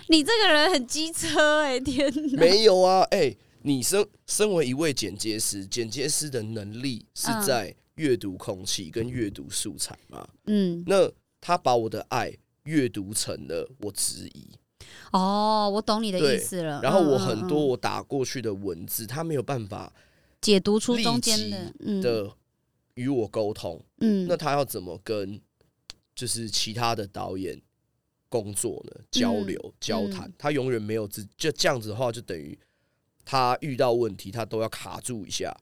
[0.09, 2.39] 你这个人很机车哎，天哪！
[2.39, 10.27] 没有啊，哎，你身身为一位剪接师，剪接师的能力是在阅读空气跟阅读素材嘛？
[10.45, 12.33] 嗯，那他把我的爱
[12.63, 14.47] 阅读成了我质疑。
[15.11, 16.81] 哦，我懂你的意思了。
[16.81, 19.93] 然后我很多我打过去的文字，他没有办法。
[20.41, 22.31] 解读出中间的的
[22.93, 25.39] 与我沟通，嗯，那他要怎么跟
[26.15, 27.61] 就是其他的导演
[28.29, 29.01] 工作呢？
[29.11, 32.57] 交流交谈，他永远没有自就这样子的话，就等于
[33.25, 35.55] 他遇到问题，他都要卡住一下，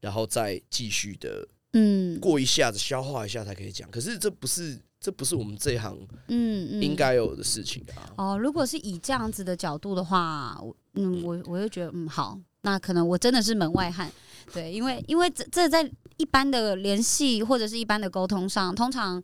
[0.00, 3.90] 然后再继续的，嗯，过一下子消化一下才可以讲。
[3.90, 8.14] 可是这不是这不是我们这一行嗯应该有的事情啊。
[8.18, 12.38] 哦，如果是以这样子的角度的话，我嗯我我就觉得嗯好。
[12.62, 14.10] 那可能我真的是门外汉，
[14.52, 19.22] 对，因为因为这这在一般的联系或者是一般的沟通上，通常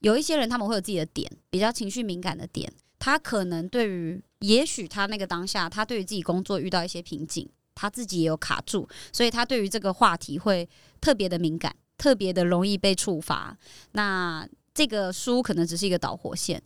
[0.00, 10.68] 有一些人他们会有自己的点，比较情绪敏感的点，他可能对于也许他那个当下，他对于自己工作遇到一些瓶颈，他自己也有卡住，所以他对于这个话题会
[11.00, 13.56] 特别的敏感，特别的容易被触发。
[13.92, 16.62] 那这个书可能只是一个导火线。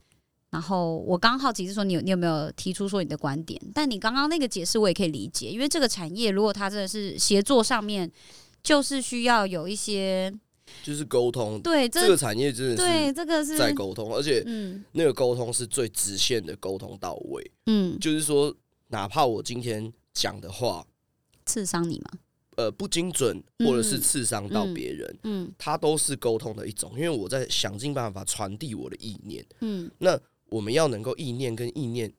[0.54, 3.60] 然后我刚好奇是说，你有你有没有提出说你的观点？
[3.74, 8.08] 但你刚刚那个解释我也可以理解，因为这个产业如果它真的是协作上面，
[8.62, 10.32] 就是需要有一些，
[10.84, 11.60] 就是沟通。
[11.60, 14.44] 对，这个产业真的是对这个是在沟通，而且
[14.92, 17.50] 那个沟通是最直线的沟通到位。
[17.66, 18.54] 嗯，就是说，
[18.90, 20.86] 哪怕我今天讲的话
[21.46, 22.20] 刺伤你吗？
[22.54, 29.44] 呃，不精准或者是刺伤到别人，嗯，它都是沟通的一种，因为我在想尽办法传递我的意念。
[29.60, 30.16] 嗯，那。
[30.54, 32.12] 我们要能够意念跟意念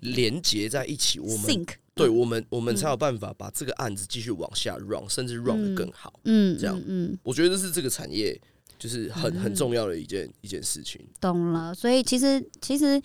[0.00, 6.12] 连接在一起，我们对我们我们才有办法把这个案子继续往下 run，甚至 run 的更好。
[6.24, 8.36] 嗯，这样，嗯，我觉得这是这个产业
[8.76, 11.00] 就是很很重要的一件一件事情。
[11.20, 13.00] 懂了，所以其实其实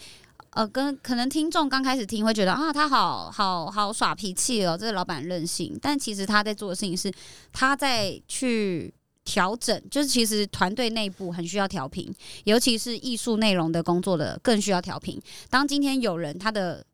[0.49, 7.13] 呃，跟可能听众刚开始听会觉得啊，他好好好耍脾气哦，这个老板任性，但其实他在做的事情是
[7.54, 8.91] 他在去。
[9.25, 12.09] 调整就是其实团队内部很需要调频，
[12.45, 15.21] 尤其是艺术内容的工作的更需要调频。
[15.49, 16.85] 当今天有人他的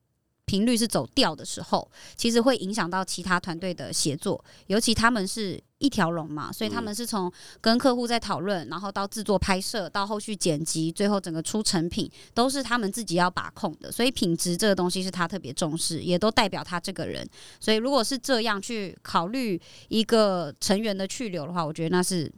[0.45, 5.61] 频率是走调的时候，其实会影响到其他团队的协作，尤其他们是。
[5.81, 13.91] 一条龙嘛，所以他们是从跟客户在讨论，然后到制作拍摄，到后续剪辑，最后整个出成品都是他们自己要把控的。
[13.91, 17.27] 所以品质这个东西是他特别重视，也都代表他这个人。
[17.59, 22.31] 所以如果是这样去考虑一个成员的去留的话，我觉得那是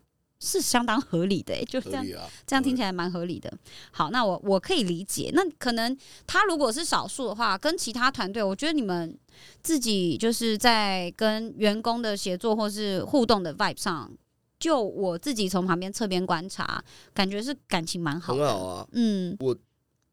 [0.44, 2.06] 是相当合理的，就这样，
[2.46, 3.52] 这样听起来蛮合理的。
[3.92, 5.32] 好，那我我可以理解。
[5.34, 9.18] 那可能他如果是少数的话，跟其他团队，我觉得你们
[9.62, 14.12] 自己就是在跟员工的协作或是互动的 vibe 上，
[14.60, 18.88] 就我自己从旁边侧边观察，感觉是感情蛮好，很好啊。
[18.92, 19.56] 嗯，我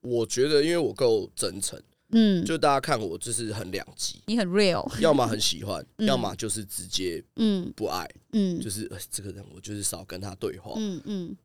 [0.00, 1.80] 我觉得，因为我够真诚。
[2.12, 11.36] 嗯，就大家看我就是很两极，你很 real， 要么很喜欢，要么就是直接嗯不爱，嗯，就是这个人我就是少跟他对话，嗯嗯。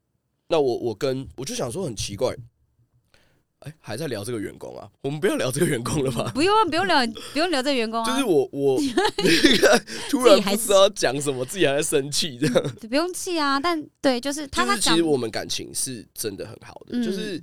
[0.48, 2.36] 那我我跟我就想说很奇怪，
[3.60, 4.88] 哎，还在聊这个员工啊？
[5.02, 6.30] 我们不要聊这个员工了吧？
[6.36, 8.06] 不用不用聊不用聊这个员工啊。
[8.06, 8.80] 就是我我
[9.18, 12.76] 那 个突然不知道讲什么，自己还在生气这样。
[12.88, 17.42] 不用气啊，但对，就是他他其实我们感情是真的很好的，就是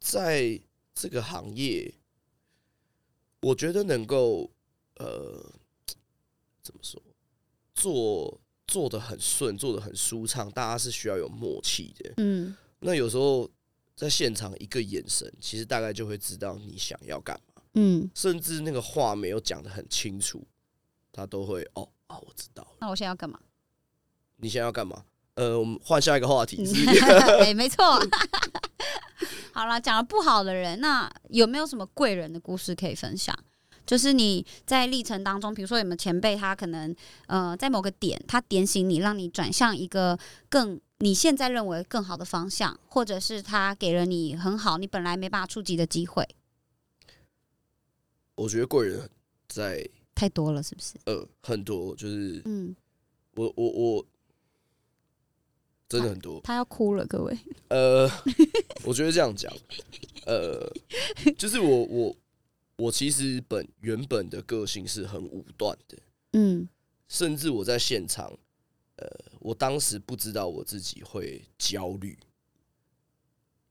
[0.00, 0.60] 在
[0.94, 1.94] 这个行业。
[3.40, 4.50] 我觉得能够，
[4.96, 5.52] 呃，
[6.62, 7.00] 怎么说，
[7.74, 12.14] 做做的很顺，做的很舒畅，大家是需要有默契的。
[12.16, 13.48] 嗯，那有时候
[13.94, 17.62] 在现场一个眼神，其实大概就会知道你想要干嘛。
[17.74, 20.46] 嗯，甚至那个话没有讲的很清楚，
[21.12, 22.76] 他都会哦哦，我知道了。
[22.80, 23.38] 那我现在要干嘛？
[24.36, 25.04] 你现在要干嘛？
[25.34, 26.64] 呃，我们换下一个话题。
[27.40, 27.84] 哎，没错。
[29.58, 33.36] 好了，讲了不好的人，那有没有什么贵人的故事可以分享？
[33.84, 36.94] 就是你在历程当中，比如说有没有前辈，他可能
[37.26, 40.16] 呃在某个点，他点醒你，让你转向一个
[40.48, 46.24] 更你现在认为更好的方向，或者是他给了你很好你本来没办法触及的机会。
[48.36, 49.10] 我觉得贵人
[49.48, 50.94] 在太多了，是不是？
[51.06, 52.76] 呃，很多，就是嗯，
[53.34, 54.06] 我我我。
[55.88, 57.36] 真的很多，他要哭了，各位。
[57.68, 58.06] 呃，
[58.84, 59.50] 我觉得这样讲，
[60.26, 60.70] 呃，
[61.38, 62.16] 就是我我
[62.76, 65.98] 我其实本原本的个性是很武断的，
[66.32, 66.68] 嗯，
[67.08, 68.30] 甚至我在现场，
[68.96, 69.08] 呃，
[69.40, 72.18] 我当时不知道我自己会焦虑，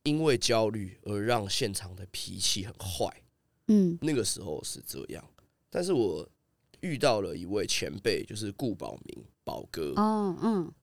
[0.03, 3.07] 因为焦虑而让现场的脾气很坏，
[3.67, 5.23] 嗯，那个时候是这样，
[5.69, 6.27] 但是我
[6.79, 10.73] 遇到了一位前辈，就是顾宝明宝哥，哦，嗯。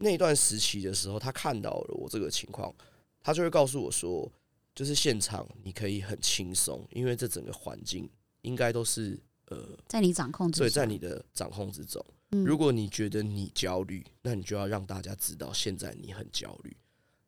[0.00, 2.72] 那段时期的时候，他看到了我这个情况，
[3.20, 4.30] 他就会告诉我说
[4.72, 8.08] ：“就是现场你可以很轻松，因为这整个环境
[8.42, 12.00] 应该都是呃在你掌控之对，在你的掌控之中。
[12.30, 16.76] 如果你觉得你焦虑，那你就要让大家知道现在你很焦虑。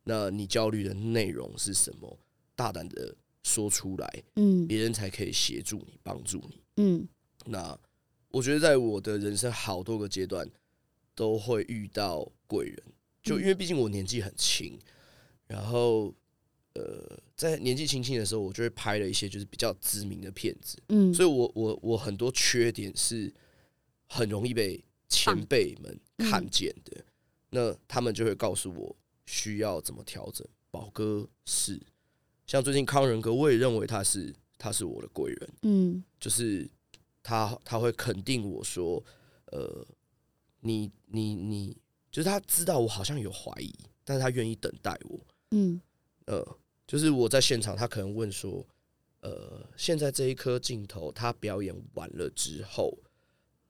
[0.03, 2.17] 那你焦虑的内容是什么？
[2.55, 6.63] 大胆的说出来，嗯，别人才可以协助你，帮助你。
[6.77, 7.07] 嗯，
[7.45, 7.77] 那
[8.29, 10.49] 我觉得在我的人生好多个阶段。”
[11.21, 12.83] 都会遇到贵人，
[13.21, 14.79] 就因为毕竟我年纪很轻，
[15.45, 16.11] 然后
[16.73, 23.31] 呃，在年纪轻轻的时候，我就会拍了一些就是比较知名的片子，嗯，所以我我我很多缺点是
[24.07, 27.05] 很容易被前辈们看见的，
[27.51, 28.95] 那他们就会告诉我
[29.27, 30.43] 需要怎么调整。
[30.71, 31.79] 宝哥是
[32.47, 36.67] 像最近康仁哥，我也认为他是他是我的贵人，嗯，就是
[37.21, 39.05] 他他会肯定我说，
[39.51, 39.85] 呃。
[40.61, 41.77] 你你你，
[42.09, 45.19] 就是他知道我好像有怀疑，但是他愿意等待我。
[45.51, 45.81] 嗯，
[46.25, 48.65] 呃，就是我在现场，他可能问说，
[49.19, 52.97] 呃，现在这一颗镜头他表演完了之后，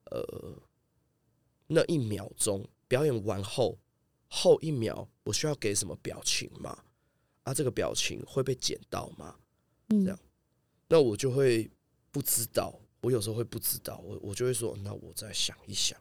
[0.05, 0.61] 呃，
[1.67, 3.77] 那一秒钟表演完后
[4.27, 6.83] 后一秒，我需要给什么表情吗？
[7.43, 9.35] 啊，这个表情会被剪到吗？
[9.89, 10.19] 嗯这样，
[10.87, 11.69] 那我就会
[12.11, 15.99] 不知道，我有时候会不知道，我我就会说，那我再想一想。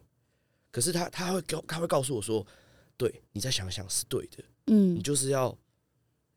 [0.71, 2.47] 可是他他会告他会告诉我说，
[2.97, 5.57] 对你再想想是对的，嗯，你就是要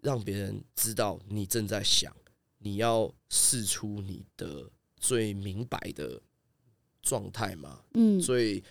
[0.01, 2.11] 让别人知道你正在想，
[2.57, 6.19] 你要试出你的最明白的
[7.01, 8.63] 状态嘛，嗯，所以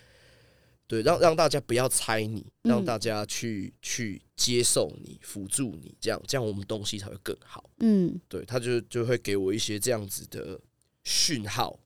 [0.85, 10.59] 对让让大家不要猜你，让大家去去接受你，辅助你，这样这样我们东西才会更好，嗯，对，他就就会给我一些这样子的
[11.03, 11.79] 讯号，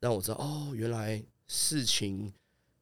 [0.00, 2.32] 让我知道哦，原来事情。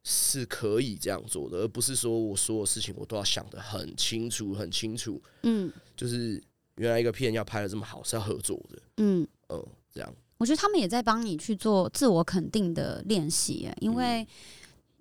[0.05, 5.23] 是可以这样做的，而不是说我所有事情我都要想得很清楚、很清楚。
[5.45, 6.43] 嗯，就是
[6.77, 8.83] 原来一个片要拍的这么好是要合作的。
[8.97, 10.15] 嗯嗯，这样。
[10.39, 14.27] 我觉得他们也在帮你去做自我肯定的练习，因为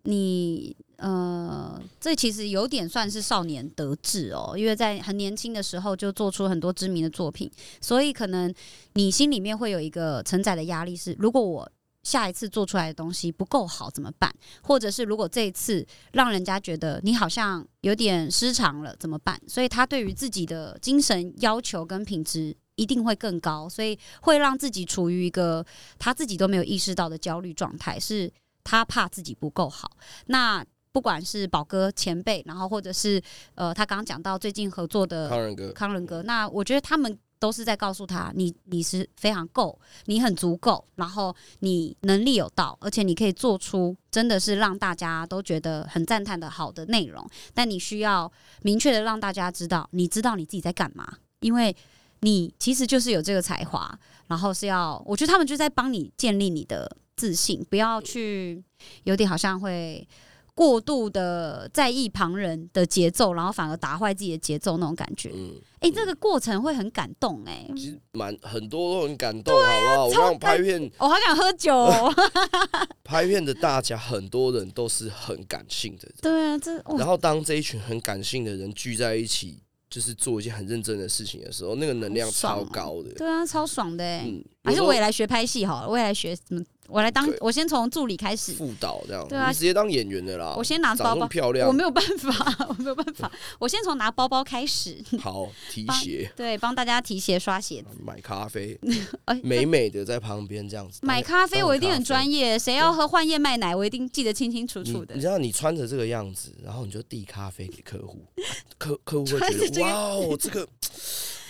[0.04, 7.50] 你呃，这其实有点算是少年得志哦，因为在很年轻的时候就做出很多知名的作品，
[7.82, 8.54] 所以可能
[8.94, 11.72] 你心里面会有一个承载的压力是，如果我。
[12.04, 14.34] 下一次做出来的东西不够好怎么办？
[14.64, 19.40] 或者是如果这一次让人家觉得你好像有点失常了怎么办？
[19.48, 25.64] 所以他对于自己的精神要求跟品质一定会更高，所以会让自己处于一个
[26.00, 28.32] 他自己都没有意识到的焦虑状态，是
[28.64, 29.92] 他怕自己不够好。
[30.26, 33.22] 那不管是宝哥前辈，然后或者是
[33.56, 48.32] 呃，他刚刚讲到最近合作的康仁哥，康仁哥，那我觉得他们都是在告诉他，你你是非常够，你很足够，然后你能力有到，而且你可以做出真的是让大家都觉得很赞叹的好的内容，但你需要
[48.62, 51.76] 明确的让大家知道，你知道你自己在干嘛，因为
[52.20, 58.64] 你其实就是有这个才华，然后是要，我觉得他们就在帮你建立你的自信，不要去
[59.06, 60.08] 有点好像会。
[60.54, 65.32] 过度的在意旁人的节奏，然后反而打坏自己的节奏那种感觉。
[65.34, 67.66] 嗯，哎，这个过程会很感动哎。
[67.76, 70.06] 其实蛮很多都很感动，好不好？
[70.08, 71.88] 我刚拍片，我好想喝酒。
[73.04, 76.16] 拍片的大家很多人都是很感性的人。
[76.22, 83.12] 对啊，这然后当这一群很感性的人聚在一起，就是做一件很认真的事情的时候，那个能量超高的。
[83.14, 84.24] 对啊，超爽的哎。
[84.28, 86.62] 嗯，还是我也来学拍戏好了，我也来学怎么。
[86.92, 90.54] 我来当，我先从助理开始辅导这样，对啊，直接当演员的啦。
[90.58, 93.32] 我先拿包包，漂亮，我没有办法， 我没有办法。
[93.60, 95.02] 我先从拿包包开始。
[95.20, 98.78] 好，提鞋，对，帮大家提鞋、刷鞋子、买咖啡，
[99.42, 101.00] 美美的在旁边这样子。
[101.02, 105.16] 买咖啡我一定很专业，谁要喝换燕麦奶，我一定记得清清楚楚的。
[105.16, 108.20] 你知道你穿着这个样子，然后你就递咖啡给客户，
[108.78, 110.68] 客客户会觉得哇哦，这个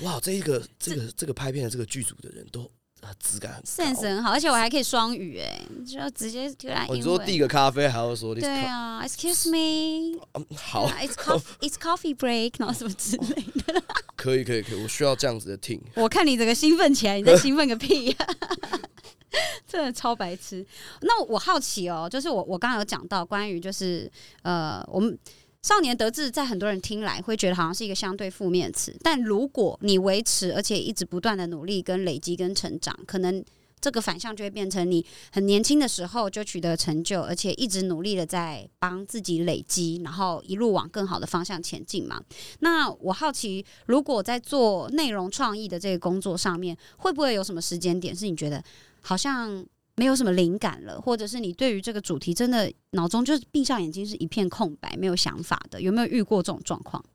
[0.03, 2.69] 哇，这一个这个这个拍片的这个剧组的人都。
[3.19, 6.87] 质感很，sense 很好，而且我还可以双语哎，就直接就来。
[6.89, 8.33] 你说递个咖啡还要说？
[8.33, 10.19] 对啊，Excuse me，
[10.55, 13.83] 好，It's coffee，It's coffee break，然后什么之类的。
[14.15, 15.81] 可以可以可以，我需要这样子的听。
[15.95, 18.15] 我看你整个兴奋起来，你在兴奋个屁呀！
[19.67, 20.65] 真的超白痴。
[21.01, 24.11] 那我好奇哦，就是我我刚刚有讲到关于就是
[24.43, 25.17] 呃我们。
[25.61, 33.45] 少年得志，在很多人听来会觉得好像是一个相对负面词，但如果你维持，而且一直不断的努力、跟累积、跟成长，可能
[33.79, 42.19] 这个反向就会变成你很年轻的时候就取得成就，而且一直努力的在帮自己累积，然后一路往更好的方向前进嘛。
[42.61, 48.63] 那我好奇，如果在做内容创意的这个工作上面，会不会有什么时间点是你觉得
[49.01, 49.63] 好像？
[50.01, 57.05] 没有什么灵感了，或者是你对于这个主题真的脑中就是闭上眼睛是一片空白，没有想法的，有没有遇过这种状况？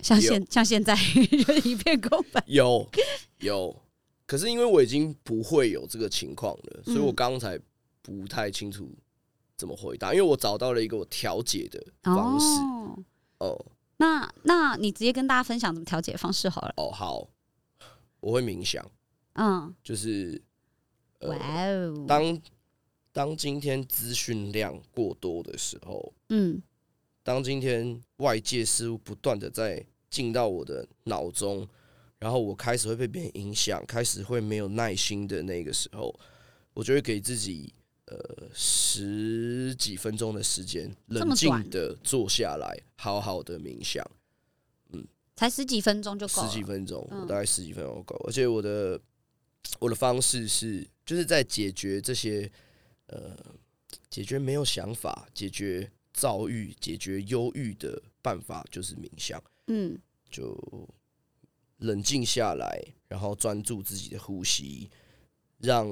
[0.00, 0.96] 像现像现在
[1.64, 2.90] 一片空白，有
[3.38, 3.82] 有，
[4.26, 7.56] 可是因为我已经不会有这个情况了，所以我刚才
[8.02, 8.92] 不太清楚
[9.56, 12.46] 怎么回答，因为我找到了一个我调解的方式。
[13.38, 13.64] 哦，
[13.98, 16.74] 那那你直接跟大家分享怎么调解方式好了。
[16.76, 17.28] 哦，好。
[18.20, 18.84] 我会冥想，
[19.34, 20.42] 嗯，就是，
[21.20, 22.42] 哇哦，当
[23.12, 26.60] 当今天资讯量过多的时候，嗯，
[27.22, 31.66] 当今天外界事物不断的在进到我的脑中，
[32.18, 36.14] 然后我开始会被别人影响，开始会没有耐心的那个时候，
[36.74, 37.72] 我就会给自己
[38.06, 38.16] 呃
[38.54, 44.04] 十几分钟的时间，冷静的坐下来，好好的冥想。
[45.38, 48.16] 才十几分钟就够，十几分钟，大概十几分钟够。
[48.26, 49.00] 而且我的
[49.78, 52.50] 我的方式是，就是在解决这些
[53.06, 53.36] 呃，
[54.10, 59.40] 解决没有想法、解决躁郁、解决忧郁的办法，就是冥想。
[59.68, 59.96] 嗯，
[60.28, 60.58] 就
[61.76, 64.90] 冷静下来，然后专注自己的呼吸，
[65.58, 65.86] 让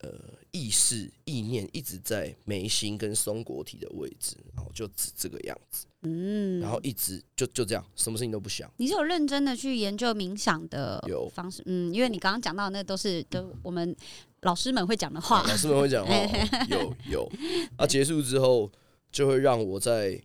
[0.00, 0.10] 呃
[0.50, 5.86] 意识、意念一直在眉心跟松果体的位置，然后就只这个样子。
[6.02, 8.70] 嗯，然后一直就就这样，什么事情都不想。
[8.76, 11.62] 你是有认真的去研究冥想的方式？
[11.66, 13.94] 嗯，因为你刚刚讲到那都是都我们
[14.42, 16.14] 老师们会讲的话，老师们会讲话，
[16.70, 17.32] 有有。
[17.76, 18.70] 啊，结束之后
[19.10, 20.22] 就会让我在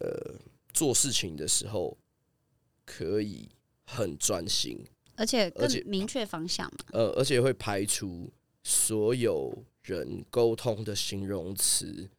[0.00, 0.34] 呃
[0.74, 1.96] 做事情的时候
[2.84, 3.48] 可以
[3.86, 4.84] 很专心，
[5.16, 6.84] 而且更明确方向嘛。
[6.92, 8.30] 呃，而且会排除
[8.64, 12.10] 所有人沟通的形容词。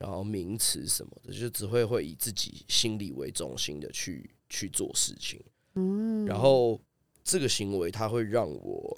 [0.00, 5.42] 然后名词什么的，就只会会以自己心理为中心的去去做事情。
[5.74, 6.80] 嗯，然后
[7.24, 8.96] 这个行为它会让我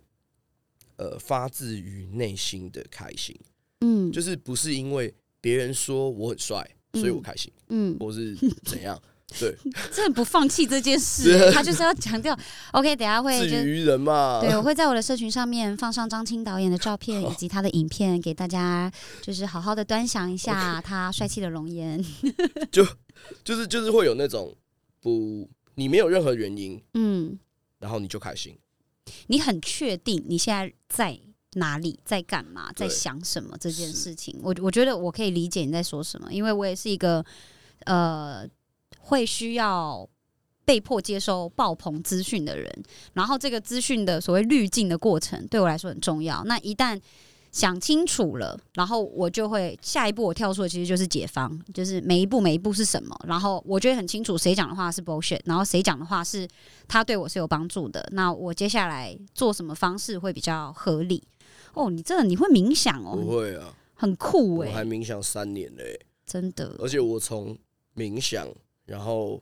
[0.97, 3.35] 呃发自于内心的开心。
[3.81, 7.51] 嗯，就是不是因为别人说我很帅，所以我开心。
[7.69, 8.37] 嗯，或是
[8.67, 9.03] 怎样。
[9.39, 9.55] 对，
[9.93, 12.37] 真的不放弃这件事， 他就是要强调。
[12.73, 14.41] OK，等下会至于人嘛？
[14.41, 18.91] 对，我会在我的社群上面放上张青导演的照片 以及他的影片，给大家
[19.23, 22.05] 就是好好的端详一下他帅气的容颜。
[22.73, 22.85] 就
[23.45, 24.55] 就是就是会有那种
[25.01, 27.39] 不，你没有任何原因，嗯，
[27.79, 28.59] 然后你就开心。
[29.29, 31.19] 你很确定你现在在
[31.55, 34.39] 哪里，在干嘛，在想什么这件事情？
[34.43, 37.25] 我我觉得我可以理解你在说什么，因为我也是一个
[37.85, 38.45] 呃。
[39.01, 40.09] 会需要
[40.65, 42.73] 被迫接收爆棚资讯的人，
[43.15, 46.45] 然后这个资讯的所谓滤镜的过程对我来说很重要。
[46.45, 47.01] 那一旦
[47.51, 56.47] 想清楚了，然后我就会下一步我跳出的其实就是解方，就是每一步每一步是什么，然后我觉得很清楚谁讲的话是 bullshit，然后谁讲的话是
[56.87, 61.27] 他对我是有帮助的，那我接下来做什么方式会比较合理？
[61.75, 63.17] 哦，你这你会冥想哦？
[63.17, 64.69] 不会啊，很酷哎！
[64.69, 67.59] 我还冥想三年嘞，真的，而且我从
[67.97, 68.47] 冥想
[68.91, 69.41] 然后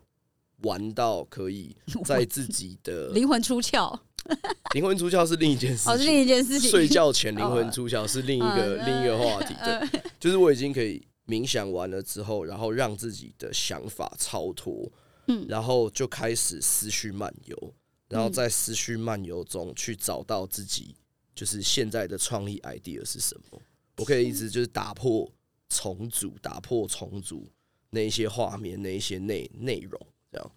[0.58, 1.74] 玩到可以
[2.04, 3.98] 在自己的 灵魂出窍。
[4.74, 6.70] 灵魂出窍是另一件事情，是另一件事情。
[6.70, 9.54] 睡觉前灵魂出窍是另一个另一个话题。
[9.64, 14.92] 对，就是我已经可以冥想完了之后，然后让自己的想法超脱，
[15.28, 17.74] 嗯，然后就开始思绪漫游，
[18.08, 20.94] 然后在思绪漫游中去找到自己，
[21.34, 23.58] 就是现在的创意 idea 是什么。
[23.96, 25.26] 我可以一直就是打破
[25.70, 27.48] 重组，打破重组
[27.90, 30.00] 那一些画面，那一些内内容，
[30.32, 30.50] 这样。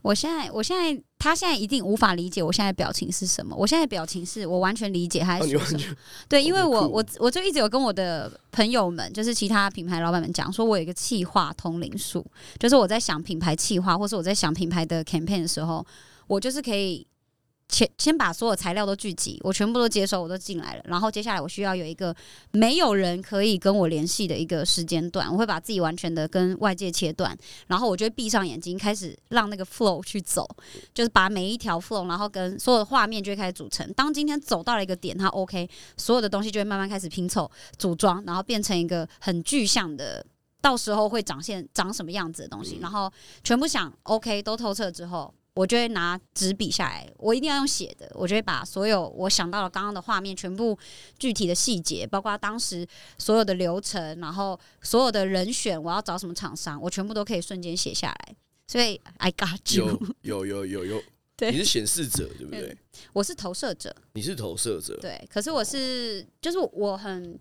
[0.00, 3.54] 我现在，我现在，他现在一定无法理解我现在表情是什么。
[3.56, 5.96] 我现在表情是我完全理解他在说什么。
[6.28, 12.24] 对，因为我我我就一直有跟我的朋友们，就是其他品牌老板们讲，说我有一个气化通灵术，
[12.60, 15.84] 就是我在想品牌气化，或是我在想品牌的 campaign 的时候，
[16.28, 17.04] 我就是可以。
[17.68, 20.82] 先先把所有材料都聚集，我全部都接收，我都进来了。
[20.86, 22.14] 然后接下来我需要有一个
[22.50, 30.48] 没有人可以跟我联系的一个时间段，我会把自己完全的跟外界切断，然后我就闭上眼睛，开始让那个 flow 去走，
[30.94, 33.92] 就是把每一条 flow，然后跟所有的画面就会开始组成。
[33.92, 40.24] 当今天走到了一个点，它 OK，所有的东西就会慢慢开始拼凑、组装，然后变成一个很具象的，
[40.62, 42.78] 到时候会长现长什么样子的东西。
[42.80, 43.12] 然后
[43.44, 45.34] 全部想 OK 都透彻之后。
[45.58, 48.08] 我就会拿纸笔下来，我一定要用写的。
[48.14, 50.78] 我就会把所有我想到了刚刚的画面，全部
[51.18, 52.86] 具体的细节，包括当时
[53.18, 58.36] 所有的流程，然后所有的人选，我要找什么厂商，我全部都可以瞬间写下来。
[58.68, 60.00] 所以，I got you。
[60.20, 61.02] 有有有有有，
[61.36, 62.78] 对你是显示者对不对？
[63.12, 63.92] 我是投射者。
[64.12, 64.96] 你是投射者。
[65.00, 67.36] 对，可是我是，就是我很。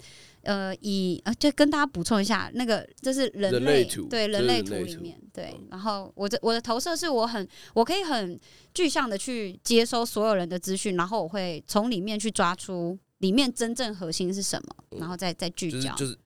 [0.47, 8.39] 呃，以呃，就跟大家补充一下，那个这是人类对人类图里面对，然后我的我的投射是我很我可以很
[8.73, 16.17] 具象的去接收所有人的资讯，然后我会从里面去抓出里面真正核心是什么，然后再再聚焦，就是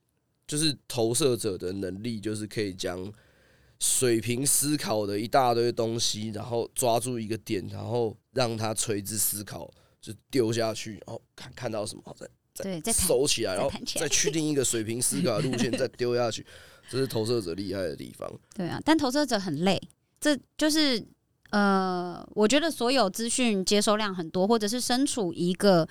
[0.46, 3.12] 就是投射者的能力，就是可以将
[3.80, 9.68] 水平思考的一大堆东西，然后抓住一个点，然后让它垂直思考，
[10.00, 12.30] 就丢下去，然后看看到什么再。
[12.56, 16.46] 对，再收起来，然后再确定一个水平思考的路线， 再丢下去，
[16.90, 18.32] 这是投射者厉害的地方。
[18.56, 19.82] 对啊，但投射者很累，
[20.20, 21.04] 这就是
[21.52, 25.88] 呃，我觉得所有资讯接收量很多，或者是身处一个。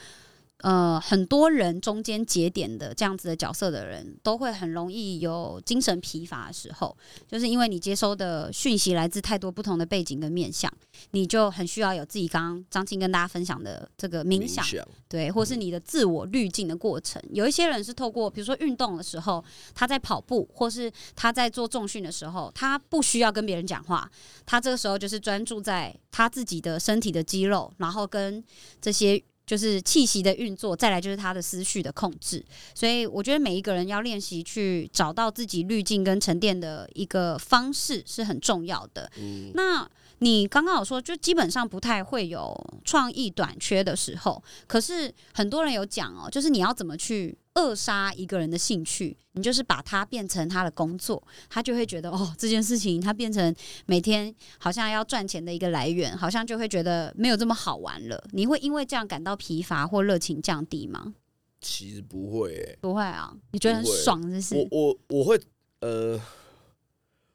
[0.63, 6.95] 呃，很多人中间节点的这样子的角色的人，都会很容易有精神疲乏的时候，
[7.27, 10.71] 就是因为你接收的讯息来自太多不同的背景跟面向，
[11.13, 14.65] 你就很需要有自己刚刚张青跟大家分享的这个冥想，
[15.09, 17.23] 对，或是你的自我滤镜的过程。
[17.33, 19.43] 有一些人是透过，比如说运动的时候，
[19.75, 24.11] 他在跑步，或是他在做重训的时候，他不需要跟别人讲话，
[24.45, 28.45] 他这个时候就是专注在他自己的身体的肌肉，然后跟
[28.79, 29.23] 这些。
[29.51, 39.11] 就是气息的运作，再来就是他的思绪的控制，所以我觉得每一个人要练习去找到自己滤镜跟沉淀的一个方式是很重要的。
[39.19, 39.91] 嗯那。
[40.23, 44.43] 你刚刚有说，就基本上不太会有创意短缺的时候。
[44.67, 49.17] 可是很多人有讲哦，就是你要怎么去扼杀一个人的兴趣？
[49.33, 53.55] 你就是把它变成他的工作，他就会觉得哦，这件事情他变成
[53.87, 58.23] 每天好像要赚钱的一个来源，好像就会觉得没有这么好玩了。
[58.33, 61.15] 你会因为这样感到疲乏或热情降低吗？
[61.61, 63.37] 其实不会，不会啊。
[63.53, 64.55] 你觉得很爽，是是？
[64.55, 65.41] 我我我会
[65.81, 66.21] 呃，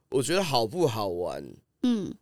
[0.09, 1.43] 我觉得好不好玩？
[1.83, 2.13] 嗯。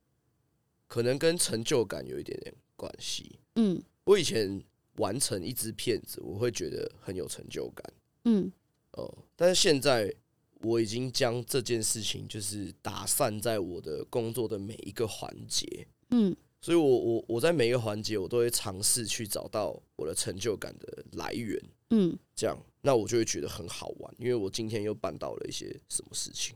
[0.88, 3.40] 可能跟成就感有一点点关系。
[3.56, 4.62] 嗯，我以前
[4.98, 7.94] 完成一支片子，我会觉得很有成就感。
[8.26, 8.52] 嗯，
[8.92, 10.14] 哦，但是现在
[10.62, 15.88] 我已经将这件事情就是打散在我的工作的每一个环节。
[16.12, 21.62] 嗯，所以我我我在每一个环节，我都会尝试去找到我的成就感的来源。
[21.90, 26.56] 嗯，这样那我就会觉得很好玩，因为我今天又办到了一些什么事情，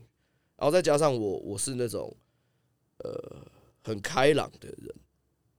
[0.56, 2.16] 然后再加上我我是那种
[2.98, 3.46] 呃。
[3.80, 4.94] 很开朗的人，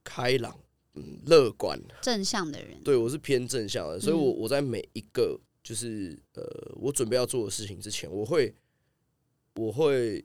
[0.04, 0.56] 开朗，
[0.94, 6.42] 嗯，乐观、正向的人，对我是偏正向的，所以，我我在每一个就是呃，
[6.76, 8.52] 我准备要做的事情之前，我会，
[9.54, 10.24] 我会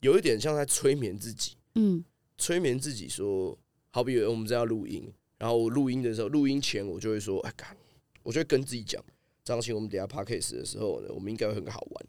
[0.00, 2.04] 有一点像在催眠自己，嗯，
[2.38, 3.58] 催眠自己说，
[3.90, 7.76] 好比我们这样录音，然后我录音的时候，录音前我就会说，哎，干，
[8.22, 9.04] 我就会跟自己讲，
[9.42, 12.06] 张琴，我们等下 p a r k a s 的时候呢，我们应该会很好玩。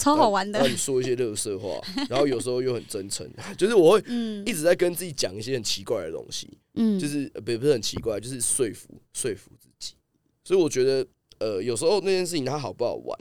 [0.00, 4.00] 超好玩的，让你说一些乐色话，然后有时候又很真诚， 就是我会
[4.46, 9.94] 一直在跟自己讲一些很奇怪的东西，嗯，就是不不是很奇怪，就是说服说服自己。
[10.42, 11.06] 所以我觉得
[11.38, 13.18] 呃，有时候那件事情它好不好玩，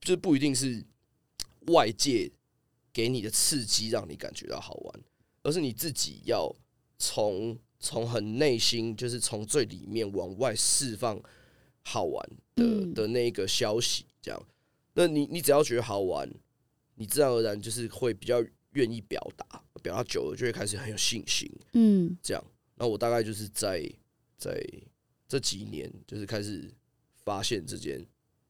[0.00, 0.82] 就不一定是
[1.66, 2.30] 外界
[2.92, 5.00] 给你的刺激让你感觉到好玩，
[5.42, 6.54] 而是你自己要
[6.98, 11.20] 从从很内心，就是从最里面往外释放
[11.82, 14.42] 好玩的的那个消息，这样。
[14.94, 16.28] 那你你只要觉得好玩，
[16.94, 18.42] 你自然而然就是会比较
[18.72, 21.50] 愿意表达，表达久了就会开始很有信心。
[21.74, 22.44] 嗯，这样。
[22.76, 23.86] 那我大概就是在
[24.38, 24.60] 在
[25.28, 26.72] 这几年，就是开始
[27.24, 28.04] 发现这件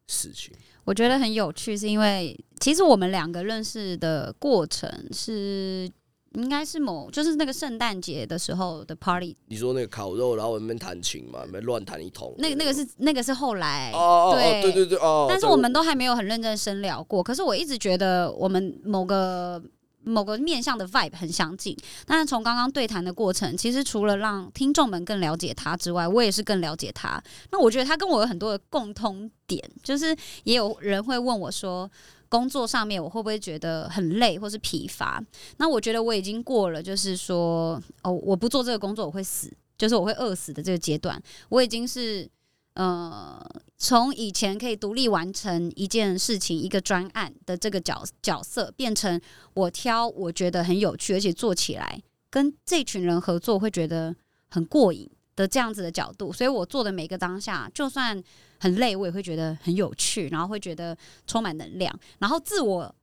[0.06, 0.54] 事情。
[0.84, 5.90] 我觉得很有趣，是因为其实我们两个认识的过程是。
[6.34, 9.36] 应该是某就是那个圣诞节的时候的 party。
[9.46, 12.34] 你说那个烤肉，然后我们弹琴嘛，们乱弹一通。
[12.38, 15.26] 那个那个是那个是后来哦，对对对对哦。
[15.28, 17.22] 但是我们都还没有很认真深聊过。
[17.22, 19.62] 可是我一直觉得我们某个
[20.02, 21.76] 某个面向的 vibe 很相近。
[22.04, 27.22] 但是从刚刚对谈的过程，其实除了让听众们更了解他之外，我也是更了解他。
[27.52, 31.88] 那我觉得他跟我有很多的共通点，就是也有人会问我说。
[32.34, 35.22] 工作上面我会不会觉得很累或是疲乏？
[35.58, 41.22] 那我觉得我已经过了，就是说哦，我不做这个工作我会死，就是我会饿死的这个阶段。
[41.48, 42.28] 我已经是
[42.74, 43.40] 呃，
[43.78, 49.20] 从以前可以独立完成一件事情、一个专案的这个角角色，变成
[49.54, 54.16] 我挑我觉得很有趣，而且做起来跟这群人合作会觉得
[54.50, 56.32] 很过瘾的这样子的角度。
[56.32, 58.22] 所以我做的每个当下，就算。
[58.60, 62.94] 很累，我也会觉得很有趣，然后会觉得充满能量，然后自我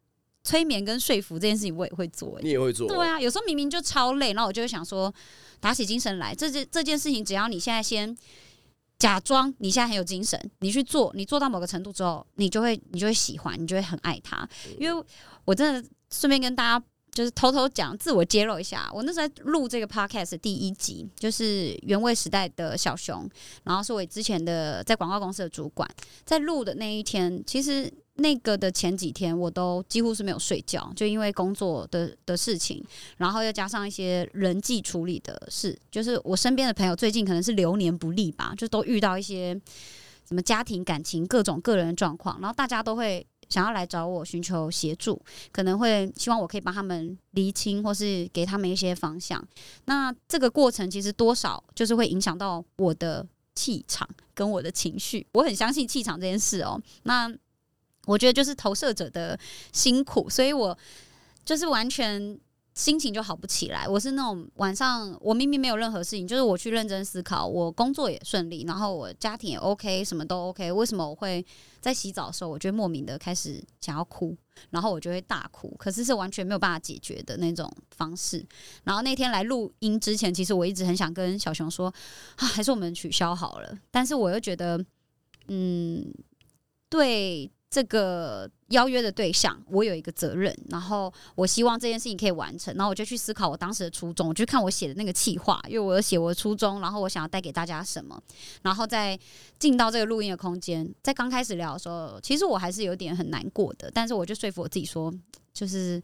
[0.44, 2.40] 催眠跟说服这件事情我也会做。
[2.42, 2.88] 你也会做？
[2.88, 5.14] 对啊，有时候明明就超累，然后我就会想说，
[5.60, 8.18] 打起精神来，这件这件事情，只要你现在先
[8.98, 14.50] 假装你现在很有精神，你去做，你做到某个程度之后，你就会你就会喜欢，你就会很爱他。
[14.80, 15.06] 因为
[15.46, 16.86] 我真的顺便跟大家。
[17.12, 18.90] 就是偷偷讲，自我揭露一下。
[18.94, 23.30] 我那时候录这个 podcast 第一集，就是原味时代的小熊，
[23.64, 25.90] 然后是我之前的在广告公司的主管。
[26.24, 32.82] 在录的那一天，其实那个的前几天，我都几乎是没有睡觉，就因为工作的的事情，
[33.18, 35.78] 然后又加上一些人际处理的事。
[35.92, 39.54] 就是我身边的朋友最近可能是流年不利吧，就都遇到一些
[40.26, 43.28] 什么家庭、感情各种个人状况，然后大家都会。
[43.52, 45.22] 想要来找我寻求协助，
[45.52, 49.46] 可能会希望我可以帮他们厘清，或是给他们一些方向。
[49.86, 55.28] 那这个过程其实多少就是会影响到我的气场跟我的情绪。
[55.34, 56.82] 我很相信气场这件事哦。
[57.04, 57.32] 那
[58.06, 59.38] 我觉得就是投射者的
[59.72, 60.76] 辛苦，所以我
[61.46, 62.40] 就是完全。
[62.74, 63.88] 心情就好不起来。
[63.88, 70.72] 我是那种晚上，我明明没有任何事情，就是我去认真思考，我工作也顺利，然后我家庭也 OK，什么都 OK。
[70.72, 71.46] 为什么我会
[71.82, 74.36] 在洗澡的时候，我就莫名的开始想要哭，
[74.70, 78.46] 然后我就会大哭，可是是完全没有办法解决的那种方式。
[78.86, 81.94] 然后那天来录音之前，其实我一直很想跟小熊说，
[82.38, 83.78] 啊，还是我们取消好了。
[83.92, 84.84] 但是我又觉得，
[85.48, 86.14] 嗯，
[86.90, 87.52] 对。
[87.72, 98.22] 这个邀约的对象，我有一个责任，然后我希望这件事情可以完成，然后我就去思考我当时的初衷，我就看我写的那个企划，因为我有写我的初衷，然后我想要带给大家什么，
[98.62, 99.18] 然后再
[99.58, 105.10] 进到这个录音的空间，在刚开始聊的时候，其实我还是有点很难过的，但是我就说服我自己说，
[105.54, 106.02] 就是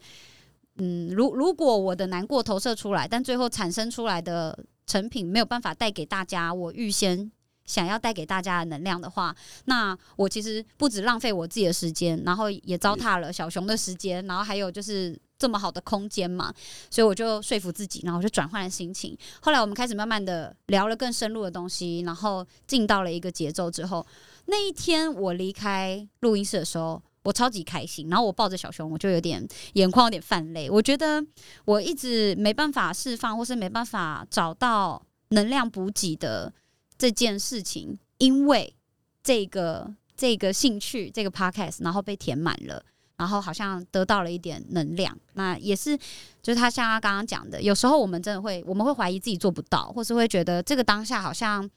[0.76, 7.30] 嗯，如如果我的难过投射出来，但最后产生出来的成品没有办法带给大家，我预先。
[7.68, 9.32] 想要带给大家的能量的话，
[9.66, 16.52] 那我其实不止浪费我自己的时间，然后也糟蹋了小熊的时间，然后还有就是这么好的空间嘛，
[16.90, 19.16] 所以我就说服自己，然后我就转换了心情。
[19.40, 24.04] 后来我们开始慢慢的聊了更深入的东西，然后进到了一个节奏之后，
[24.46, 30.70] 那一天我离开录音室的时候，我超级开心，然后我抱着小熊，我就有点眼眶有点泛泪。
[30.70, 31.22] 我觉得
[31.66, 36.50] 我一直没办法释放，或是没办法找到能量补给的。
[36.98, 38.74] 这件事情，因为
[39.22, 42.84] 这个这个兴趣，这个 podcast，然后被填满了，
[43.16, 45.16] 然后好像得到了一点能量。
[45.34, 45.96] 那也是，
[46.42, 51.70] 就是他像他刚刚讲的，有时候我们真的会，我们会怀疑自己做不到，或是会觉得这个当下好像，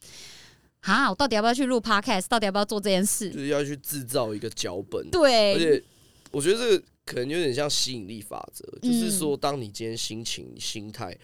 [0.79, 2.25] 啊，我到底要不要去录 podcast？
[2.27, 3.29] 到底要不要做这件事？
[3.29, 5.07] 就是要去制造一个脚本。
[5.11, 5.83] 对，而且
[6.31, 11.15] 我觉得这个可能有点像吸引力法则，就是说，当你今天心情、心态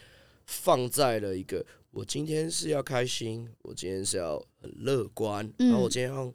[0.46, 1.66] 放在了一个。
[1.98, 6.32] 我今天是要开心，我今天是要很乐观，然后我今天要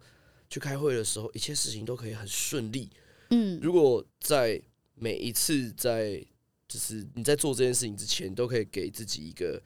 [0.50, 2.90] 去开会的时候，一切事情都可以很顺利。
[3.30, 4.60] 嗯，如果在
[4.96, 6.20] 每一次在
[6.66, 9.62] 就是你在做这件事情之前，都可以给自己一个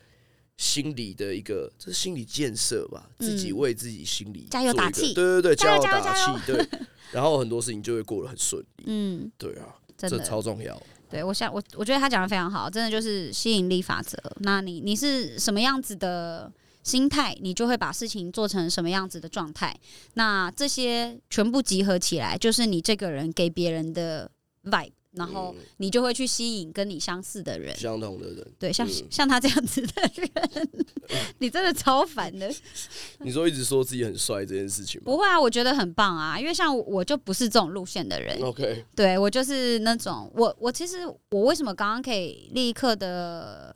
[0.59, 6.69] 心理的一个这是心理建设吧，自己为自己心理加油打气，对对对，加油打气，对，
[7.11, 8.85] 然后很多事情就会过得很顺利。
[8.85, 10.79] 嗯，对啊，这超重要。
[11.09, 14.19] 对，我想我我觉得他讲的非常好，真的就是吸引力法则。
[14.41, 16.53] 那你你是什么样子的
[16.83, 19.75] 心态，你就会把事情做成什么样子的状态。
[20.15, 24.31] 那这些全部集合起来，就是你这个人给别人的
[24.65, 24.93] vibe。
[25.17, 30.69] 然后你就会去吸引跟你相似的人，相同的人，对，像像他这样子的人，
[31.39, 32.51] 你真的超烦的。
[33.21, 38.39] 你说一直说自己很帅这件事情，不会啊，我觉得很棒啊，因为像我就不是这种路线的人。
[38.43, 43.75] OK，对我就是那种，我我其实我为什么刚刚可以立刻的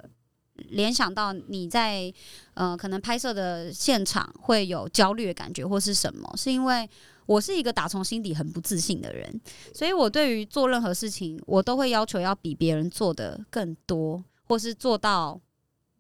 [0.69, 2.13] 联想到你在
[2.55, 6.89] 呃可能拍摄的现场会有焦虑的感觉或是什么，是因为。
[7.27, 9.41] 我是一个打从心底很不自信的人，
[9.75, 15.41] 所以我对于做任何事情，我都会要求要比别人做的更多，或是做到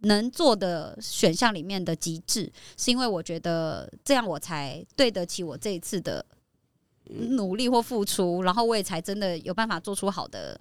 [0.01, 6.25] 能做的选项里面的极致，是因为我觉得这样我才对得起我这一次的
[7.05, 10.61] 努力或付出，然后我也才真的有办法做出好的。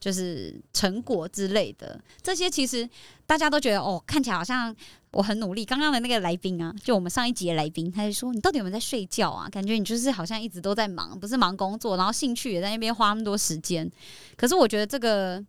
[0.00, 2.88] 就是成果之类的，这些其实
[3.26, 4.74] 大家都觉得哦，看起来好像
[5.10, 5.62] 我很努力。
[5.64, 9.46] 刚刚的那个来宾啊，就我们上一集的来宾，他就说：“你到底有没有在睡觉啊？
[9.50, 13.90] 感觉你就是好像一直都在忙，不是忙工作，然后兴趣也在那边花那么多时间。”
[14.36, 15.44] 可是我觉得这个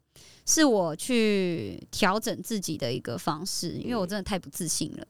[0.45, 5.07] 是我去调整自己的一个方式，因为我真的太不自信了。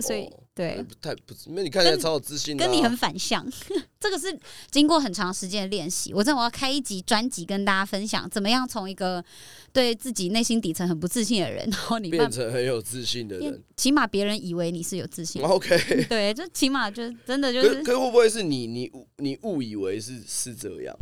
[0.00, 3.46] 所以，对，太不，那你看起来超有自信，跟你很反向。
[4.00, 4.36] 这个是
[4.72, 6.12] 经过很长时间的练习。
[6.12, 9.24] 我真的我要开一集专辑跟大家分享，怎么样从一个
[9.72, 13.62] 对自己内心底层很不自信的人，然后你变成很有自信的人。
[13.76, 15.40] 起码别人以为你是有自信。
[15.42, 15.78] OK，
[16.10, 17.80] 对，就起码就真的就是。
[17.84, 20.92] 可会不会是你你你误以为是是这样？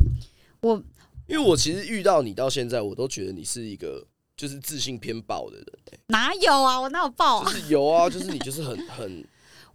[0.61, 0.75] 我
[1.25, 4.05] 因为我其实遇到你到现在，我都觉得你是一个。
[4.37, 5.65] 就是自信偏爆的人，
[6.09, 6.79] 哪有啊？
[6.79, 7.51] 我哪有爆啊？
[7.51, 9.25] 就是有啊，就是你就是很很，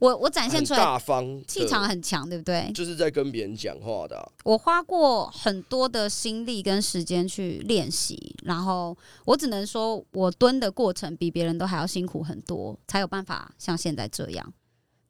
[0.03, 2.69] 我我展现出来大方，气场很强，对不对？
[2.75, 4.33] 就是在跟别人讲话的。
[4.43, 14.53] 我花过很多的心力跟时间去练习，然后我只能说，我蹲的过程比别人都还要辛苦很多，才有办法像现在这样。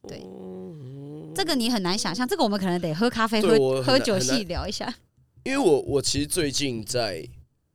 [0.07, 0.22] 对，
[1.34, 4.95] 这个你很难想象，这个我们可能得喝咖啡、喝喝酒细聊一下。
[5.45, 7.26] 因为我我其实最近在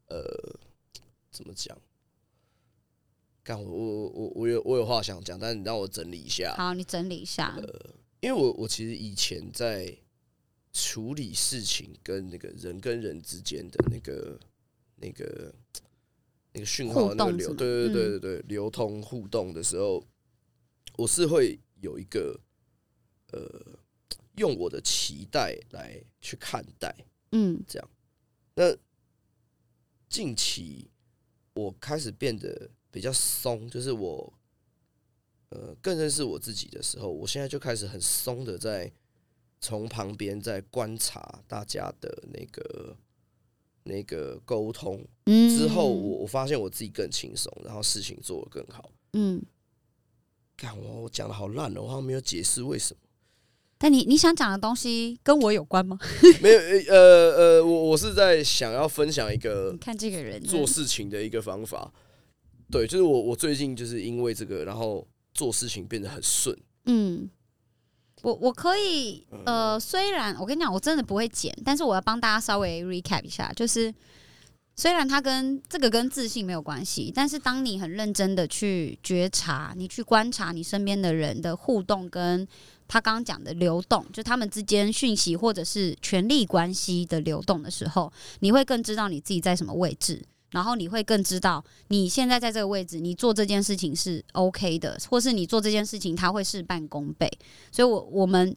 [0.09, 0.21] 呃。
[1.29, 1.77] 怎么讲？
[3.47, 6.53] 干我我我我有我有话想讲，但是你让我整理一下。
[6.57, 7.55] 好，你整理一下。
[7.55, 9.97] 呃，因为我我其实以前在
[10.73, 14.37] 处理事情跟那个人跟人之间的那个
[14.97, 15.55] 那个
[16.51, 20.03] 那个讯号那个流，对对对对对，流通互动的时候，
[20.97, 22.37] 我是会有一个
[23.31, 23.79] 呃，
[24.35, 26.93] 用我的期待来去看待，
[27.31, 27.89] 嗯，这样。
[28.55, 28.75] 那
[30.09, 30.91] 近期。
[31.53, 34.33] 我开始变得比较松，就是我，
[35.49, 38.91] 呃，更认识我自己的时候，我现在就开始很松的在
[39.61, 42.97] 从旁边在观察大家的那个
[43.83, 48.89] 那个沟通，之后我我发现我自己更轻松，然后事情做得更好。
[49.13, 49.39] 嗯，
[50.57, 52.99] 看我我讲的好烂哦，我好像没有解释为什么。
[53.77, 55.99] 但你你想讲的东西跟我有关吗？
[56.41, 56.59] 没有，
[56.91, 61.93] 呃呃，我我是在想要分享一个看这个人做事情的一个方法。
[62.71, 66.57] 对，就是我我最近就是因为这个，然后做事情变得很顺。
[66.85, 67.29] 嗯，
[68.21, 73.93] 我我可以，呃，虽然我跟你讲，我真的不会剪，但是我要帮大家稍微 recap 一下，就是
[74.75, 82.47] 虽然它跟这个跟自信没有关系，但是当你很认真的去觉察，你去观察你身边的人的互动跟。
[82.89, 88.09] 他刚刚讲的流动，就他们之间讯息或者是权力关系的流动的时候，
[88.39, 97.29] 你会更知道你自己在什么位置，然后你会更知道你现在在这个位置，你做这件事情是 OK 的，或是你做这件事情它会事半功倍。
[97.71, 98.55] 所以，我我们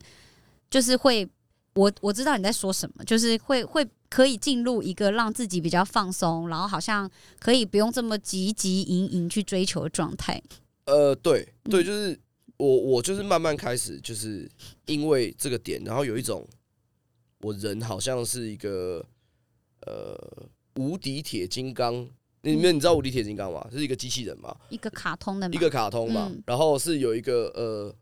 [0.70, 1.28] 就是会，
[1.74, 10.42] 我我知道你在说什么，就是会会可以进入一个让自己比较放松，然后好像可以不用这么急急营营去追求的状态。
[10.86, 12.18] 呃，对对，就是。
[12.60, 14.46] 我我就是慢慢开始，就是
[14.84, 16.46] 因为这个点，然后有一种
[17.40, 19.02] 我人好像是一个
[19.86, 20.14] 呃
[20.80, 22.08] 无敌铁金刚，
[22.42, 23.66] 你们你知道无敌铁金刚吗？
[23.70, 24.56] 是一个机器人嘛？
[24.70, 26.32] 一个卡通的，一个卡通嘛。
[26.46, 27.94] 然后是有一个呃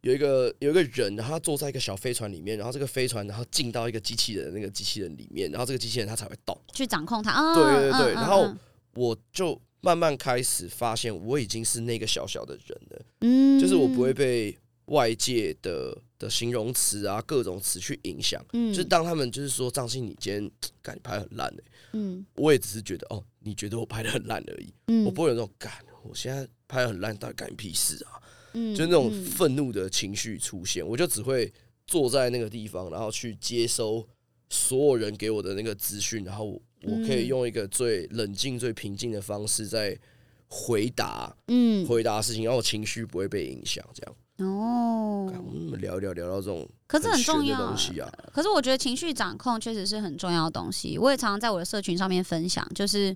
[0.00, 7.54] 有一个有一个人，他坐在一个小飞船里面，然后这个飞船然后进到一个机器人那个机器人里面，然后这个机器人它才会动，去掌控它。
[7.54, 8.52] 对对对，然后
[8.94, 9.60] 我就。
[9.82, 13.06] 慢慢开始发现，我已经是那个小小的人了。
[13.20, 14.56] 嗯，就是我不会被
[14.86, 18.44] 外界的的形容词啊、各种词去影响。
[18.54, 20.50] 嗯，就是当他们就是说张信，你今天
[20.82, 21.62] 感觉拍很烂哎。
[21.92, 24.72] 嗯，我也只是觉得哦，你觉得我拍的很烂而已。
[24.88, 25.72] 嗯，我不会有那种感，
[26.02, 28.22] 我现在拍的很烂，到底干你屁事啊？
[28.54, 31.52] 嗯，就那种愤怒的情绪出现，我就只会
[31.86, 34.06] 坐在那个地方，然后去接收
[34.50, 36.60] 所有人给我的那个资讯，然后。
[36.82, 39.98] 我可以用一个最冷静、最平静的方式，在
[40.46, 44.16] 回答，嗯，回答事情，然后情绪不会被影响，这样。
[44.38, 48.06] 哦，我们聊一聊，聊到这种，可是很重要东西啊。
[48.32, 50.98] 可是我觉得情绪掌控确实是很重要的东西。
[50.98, 53.14] 我也常常在我的社群上面分享，就是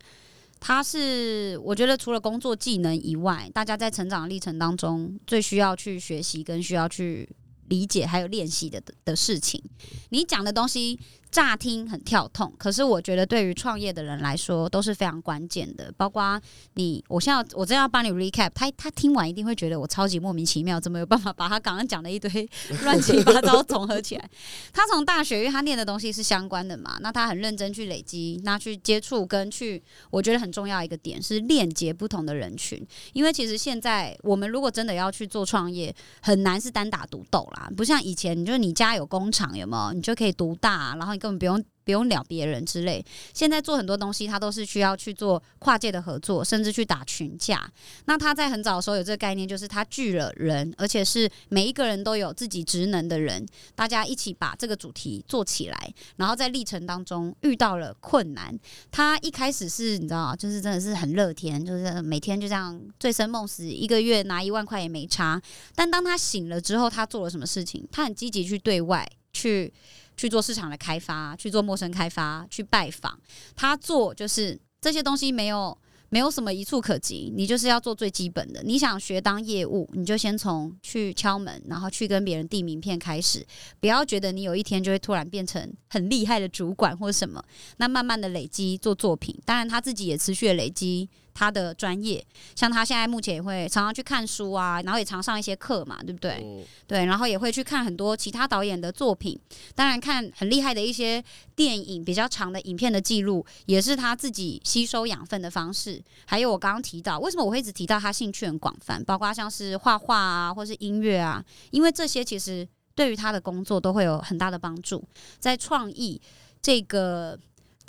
[0.59, 7.29] 它是我觉得除了工作技能以外，大家在成长历程当中最需要去学习跟需要去
[7.68, 9.62] 理解还有练习的的事情。
[10.09, 10.99] 你讲的东西。
[11.31, 15.93] 乍听很跳痛，可是我觉得对于创业的人来说都是非常关键的。
[15.97, 16.41] 包括
[16.74, 22.49] 你，我现在我真要帮你 recap，他他听完一定会觉得我超级莫名其妙，怎么有办法把他刚刚讲的一堆
[22.83, 24.28] 乱七八糟总合起来？
[24.74, 32.85] 他从大学，因为他念的东西是相关的嘛，那他很认真去累积，那去接触跟去，我觉得很重要一个点是链接不同的人群。
[33.12, 41.20] 因为其实现在我们如果真的要去做创业，很难是单打独斗啦，不像以前，你就你家有工厂有没有，你就可以独大，然后。
[41.21, 43.05] 根本不用不用聊别人之类。
[43.35, 47.71] 现在做很多东西，他都是需要去做跨界的合作，甚至去打群架。
[48.07, 55.95] 那他在很早的时候有这个概念，就是他聚了人，而且是每一个人都有自己职能的人，大家一起把这个主题做起来。
[56.16, 58.59] 然后在历程当中遇到了困难，
[58.91, 65.41] 他一开始是你知道，就是真的是很乐天，就是每天就这样醉生梦死，一个月拿一万块也没差。
[65.75, 67.87] 但当他醒了之后，他做了什么事情？
[67.91, 69.73] 他很积极去对外去。
[70.21, 73.18] 去做市场的开发，去做陌生开发，去拜访。
[73.57, 75.75] 他做就是这些东西没有
[76.11, 78.62] 没有什么一触可及，你就是要做最基本的。
[78.62, 83.47] 你想学当业务，你就先从去敲门，然后去跟别人递名片开始。
[83.81, 87.43] 不要觉得你有一天就会突然变成很厉害的主管或什么。
[87.79, 91.09] 那慢慢的累积做作品，当然他自己也持续的累积。
[91.33, 92.24] 他的专业，
[92.55, 96.66] 像他现在目前也会常常去看书啊，然后也常上一些课嘛，对不对？
[96.87, 99.39] 对，然后也会去看很多其他导演的作品，
[99.74, 101.22] 当然看很厉害的一些
[101.55, 106.03] 电影比较长的影片的记录，也是他自己吸收养分的方式。
[106.26, 115.03] 还有我刚刚提到，为什么我会一直提到他兴趣很广泛，包括像是画画啊，或是音乐啊，因为这些其实对于他的工作都会有很大的帮助，
[115.39, 116.20] 在创意
[116.61, 117.39] 这个。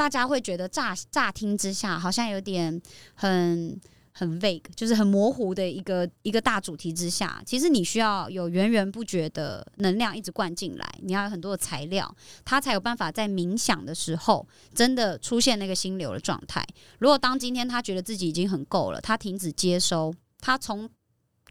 [0.02, 2.82] 大家会觉得乍乍听之下好像有点
[3.14, 3.80] 很
[4.12, 16.66] 很 vague，就是很模糊的一个一个大主题之下，其实你需要有源源不绝的能量一直灌进来，你要有很多的材料，它才有办法在冥想的时候真的出现那个心流的状态。
[16.98, 20.90] 如果当今天他觉得自己已经很够了，他停止接收，他从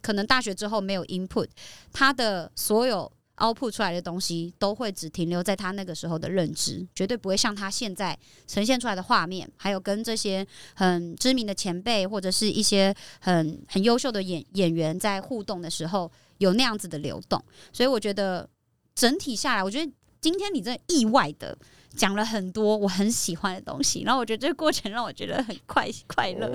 [0.01, 1.47] 可能大学之后没有 input，
[1.93, 3.09] 他的所有。
[3.41, 8.17] 凹凸出来的东西都会只停留在他那个时候的认知，绝对不会像他现在
[8.47, 17.43] 呈现出来的画面，还有跟这些很知名的前辈或者是一些很很优秀的演演员在互动的时候有那样子的流动。
[17.73, 18.49] 所以我觉得
[18.95, 21.57] 整体下来，我觉得今天你这意外的。
[21.95, 26.47] 讲了很多我很喜欢的东西，然后我觉得这个过程让我觉得很快 快乐。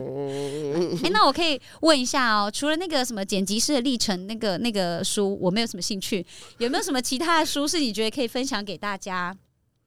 [1.02, 6.24] 哎，那我可以问一下哦，除了那个什么剪辑师的历程那个那个书，我没有什么兴趣，
[6.58, 9.36] 有没有什么其他的书是你觉得可以分享给大家？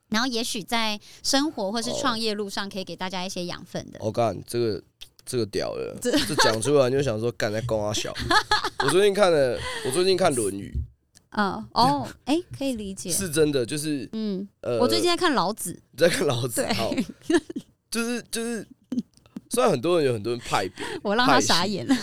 [0.09, 3.99] 然后也许在生活或是创业路上可以给大家一些养分的。
[4.01, 4.81] 我干，这个
[5.23, 8.11] 这个屌了，这讲出来就想说干在公阿小。
[8.83, 10.73] 我最近看了，我最近看《论语》。
[11.31, 16.93] 嗯哦，哎，可以理解， 是真的，就是嗯，呃，我最近在看老子，在看老子，好，
[17.91, 18.67] 就是就是，
[19.49, 21.85] 虽然很多人有很多人派别， 我让他傻眼。
[21.87, 21.95] 了，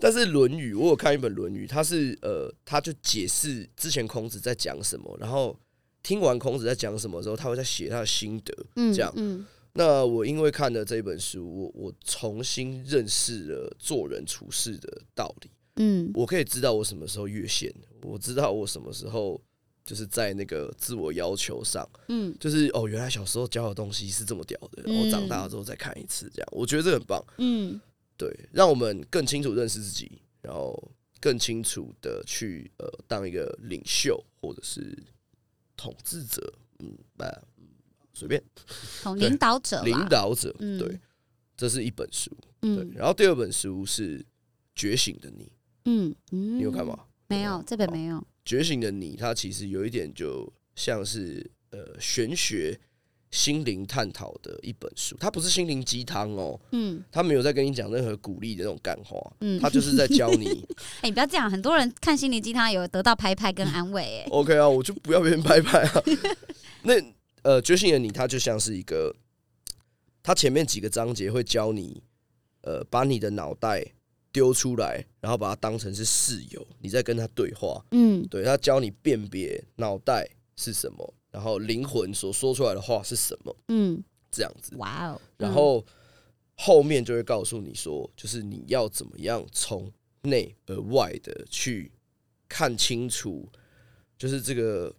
[0.00, 5.54] 但是《论语》，我有看一本《论语》，他是呃，他就解释之前孔子在讲什么，然后
[6.02, 15.50] 听完孔子在讲什么之后，他会再写他的心得，嗯，这样，嗯，那我因为看了这本书，我我重新认识了做人处事的道理。
[15.82, 19.40] 嗯，我可以知道我什么时候越线，我知道我什么时候
[19.82, 27.80] 就是在那个自我要求上，嗯，就是哦，原来小时候教的东西是这么屌的，然后长大了之后再看一次，这样我觉得这很棒，嗯，
[28.18, 34.94] 对，让我们更清楚认识自己，然后更清楚的去呃当一个领袖或者是
[35.78, 37.26] 统治者，嗯，吧，
[38.12, 38.42] 随便，
[39.00, 41.00] 从领导者，领导者，对，
[41.56, 44.22] 这是一本书，对，然后第二本书是
[44.74, 45.50] 觉醒的你。
[45.84, 46.98] 嗯嗯，你有看吗？
[47.28, 48.22] 没有，这本没有。
[48.44, 52.76] 觉醒的你，它其实有一点就像是呃玄学、
[53.30, 55.16] 心灵探讨的一本书。
[55.20, 60.66] 它不是心灵鸡汤哦，嗯，它没有在跟你讲任何鼓励的那种干话，嗯，它就是在教你。
[61.02, 64.22] 哎，你不要这样，很多人看心灵鸡汤有得到拍拍跟安慰。
[64.22, 66.02] 哎 OK 啊，我就不要别人拍拍啊。
[66.82, 66.94] 那
[67.42, 69.14] 呃，觉醒的你，它就像是一个，
[70.22, 72.02] 它前面几个章节会教你，
[72.62, 73.92] 呃，把你的脑袋。
[74.32, 77.84] 丢出来，然后把它当成是室友，你在跟他对话。
[77.90, 83.56] 嗯，对他教你辨别脑袋是什么，然后灵魂所说出来的话是什么。
[83.68, 84.76] 嗯，这样子。
[84.76, 85.20] 哇哦。
[85.36, 85.84] 然后
[86.56, 91.90] 后面就会告诉你说，就是你要怎么样从内而外的去
[92.48, 93.48] 看清楚，
[94.16, 94.94] 就是这个，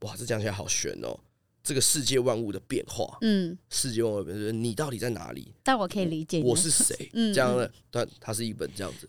[0.00, 1.18] 哇，这讲起来好悬哦。
[1.62, 5.54] 这个世界万物的变化，嗯，世界万物变化，你到底在哪里？
[5.62, 9.06] 但我可以理解我是谁，嗯，这样的，但它是一本这样子，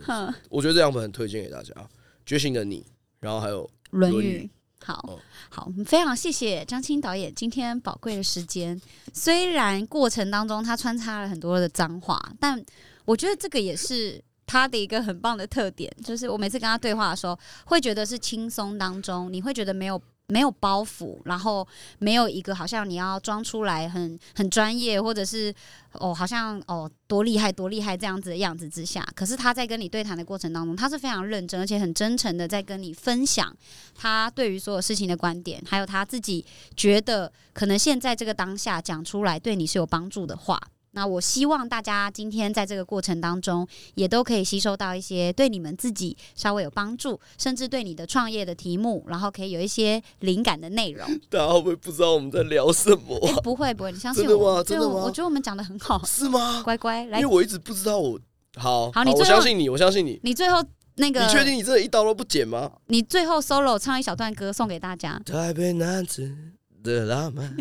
[0.50, 1.74] 我觉得这两本很推荐给大家，
[2.26, 2.82] 《觉醒的你》，
[3.20, 4.44] 然后还有《论语》。
[4.84, 8.80] 好好，非常谢谢张青导演今天宝贵的时间。
[9.14, 12.62] 虽然过程当中他穿插了很多的脏话，但
[13.06, 20.02] 我觉得这个也是他的一个很棒的特点，就是我每次跟他对话的时候，会觉得是轻松当中，你会觉得没有。
[20.32, 21.68] 没有包袱，然后
[22.00, 25.54] 没有一个好像你要装出来很很专业，或者是
[25.92, 33.54] 哦好像哦多厉害多厉害这样子的样子之下，可是他在跟你对谈的过程当中，他是非常认真而且很真诚的在跟你分享
[33.94, 36.46] 他对于所有事情的观点，还有他自己
[36.78, 40.58] 觉得可能现在这个当下讲出来对你是有帮助的话。
[40.94, 43.66] 那我希望大家今天在这个过程当中，
[43.96, 51.08] 也都可以吸收到一些对你们自己稍微有帮助，甚至对你的创业的题目，然后可以有一些灵感的内容。
[51.30, 53.20] 大家会不会不知道我们在聊什么？
[53.42, 54.96] 不会不会，你相信我，真的吗？
[54.96, 56.62] 我觉得我们讲的很好， 是吗？
[56.66, 58.20] 乖乖，来，因为我一直不知道我
[58.58, 60.20] 好，好，你我相信你，我相信你。
[60.24, 60.62] 你最后
[60.96, 62.70] 那个，你确定你这一刀都不剪吗？
[62.88, 65.18] 你最后 solo 唱一小段歌送给大家。
[65.26, 66.36] 台北男子
[66.84, 67.56] 的浪漫，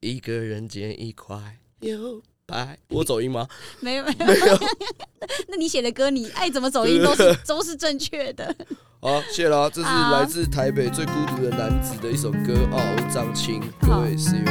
[0.00, 2.20] 一个人剪一块有。
[2.48, 3.46] 哎，我走音吗？
[3.80, 4.58] 没有没有没有。
[5.48, 8.54] 那你写的歌，你爱怎么走音都是都是正确的。
[9.00, 14.46] 好，谢了，这是来自台北最孤独的男子的一首歌哦，张青，各位，see you，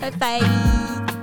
[0.00, 1.17] 拜拜。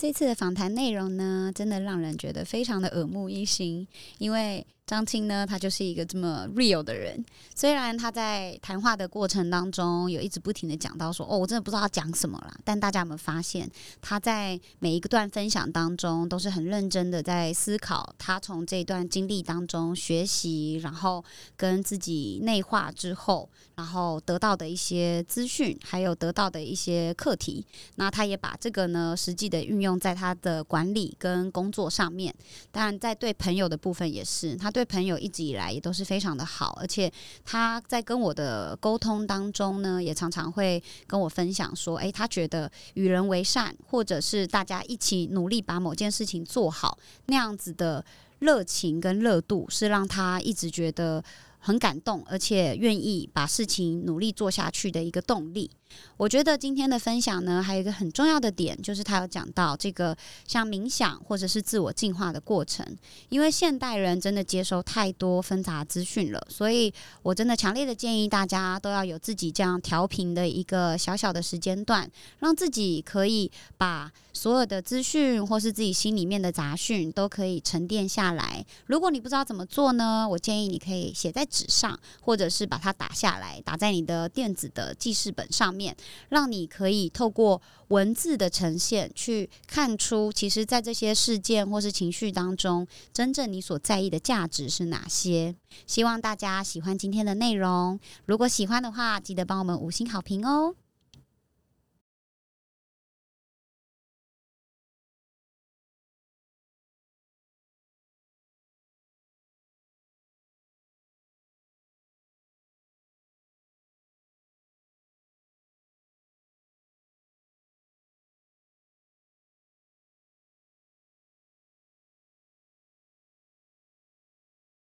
[0.00, 3.86] 这次的访谈内容呢，真的让人觉得非常的耳目一新，
[4.16, 4.66] 因为。
[4.90, 7.24] 张青呢，他就是一个这么 real 的人。
[7.54, 13.70] 虽然他在谈话的过程当中有一直不停的讲到说：“哦，我真的不知道他讲什么了。”但大家有没有发现，
[14.00, 21.24] 他在每一个段分享当中都是很认真的在思考，他从这段经历当中学习，然后
[21.56, 27.64] 跟自己内化之后，然后得到的一些资讯，还有得到的一些课题。
[27.94, 32.34] 那他也把这个呢实际的运用在他的管理跟工作上面。
[32.72, 34.79] 当然，在对朋友的部分也是，他对。
[34.80, 37.12] 对朋友一直以来也都是非常的好，而且
[37.44, 48.02] 他在跟我的沟通当中呢，也常常会跟我分享说，诶，他觉得与人为善，或者是大家一起努力把某件事情做好，那样子的
[48.38, 51.22] 热情跟热度，是让他一直觉得
[51.58, 55.70] 很感动，而且愿意把事情努力做下去的一个动力。
[56.16, 60.16] 我觉得今天的分享呢，还有一个很重要的点，就是他有讲到这个
[60.46, 62.86] 像冥想或者是自我进化的过程。
[63.30, 72.08] 因为现代人真的接收太多纷杂资讯了，所以我真的强烈的建议大家都要有自己这样调频的一个小小的时间段，
[72.40, 78.64] 让自己可以把所有的资讯或是自己心里面的杂讯都可以沉淀下来。
[78.86, 85.70] 如果你不知道怎么做呢，我建议你可以写在纸上，或者是把它打下来，打在你的电子的记事本上。
[85.80, 85.96] 面，
[86.28, 95.54] 让你可以透过文字的呈现，去看出其实，在这些事件或是情绪当中，真正你所在意的价值是哪些。
[95.86, 100.74] 希望大家喜欢今天的内容，如果喜欢的话，记得帮我们五星好评哦。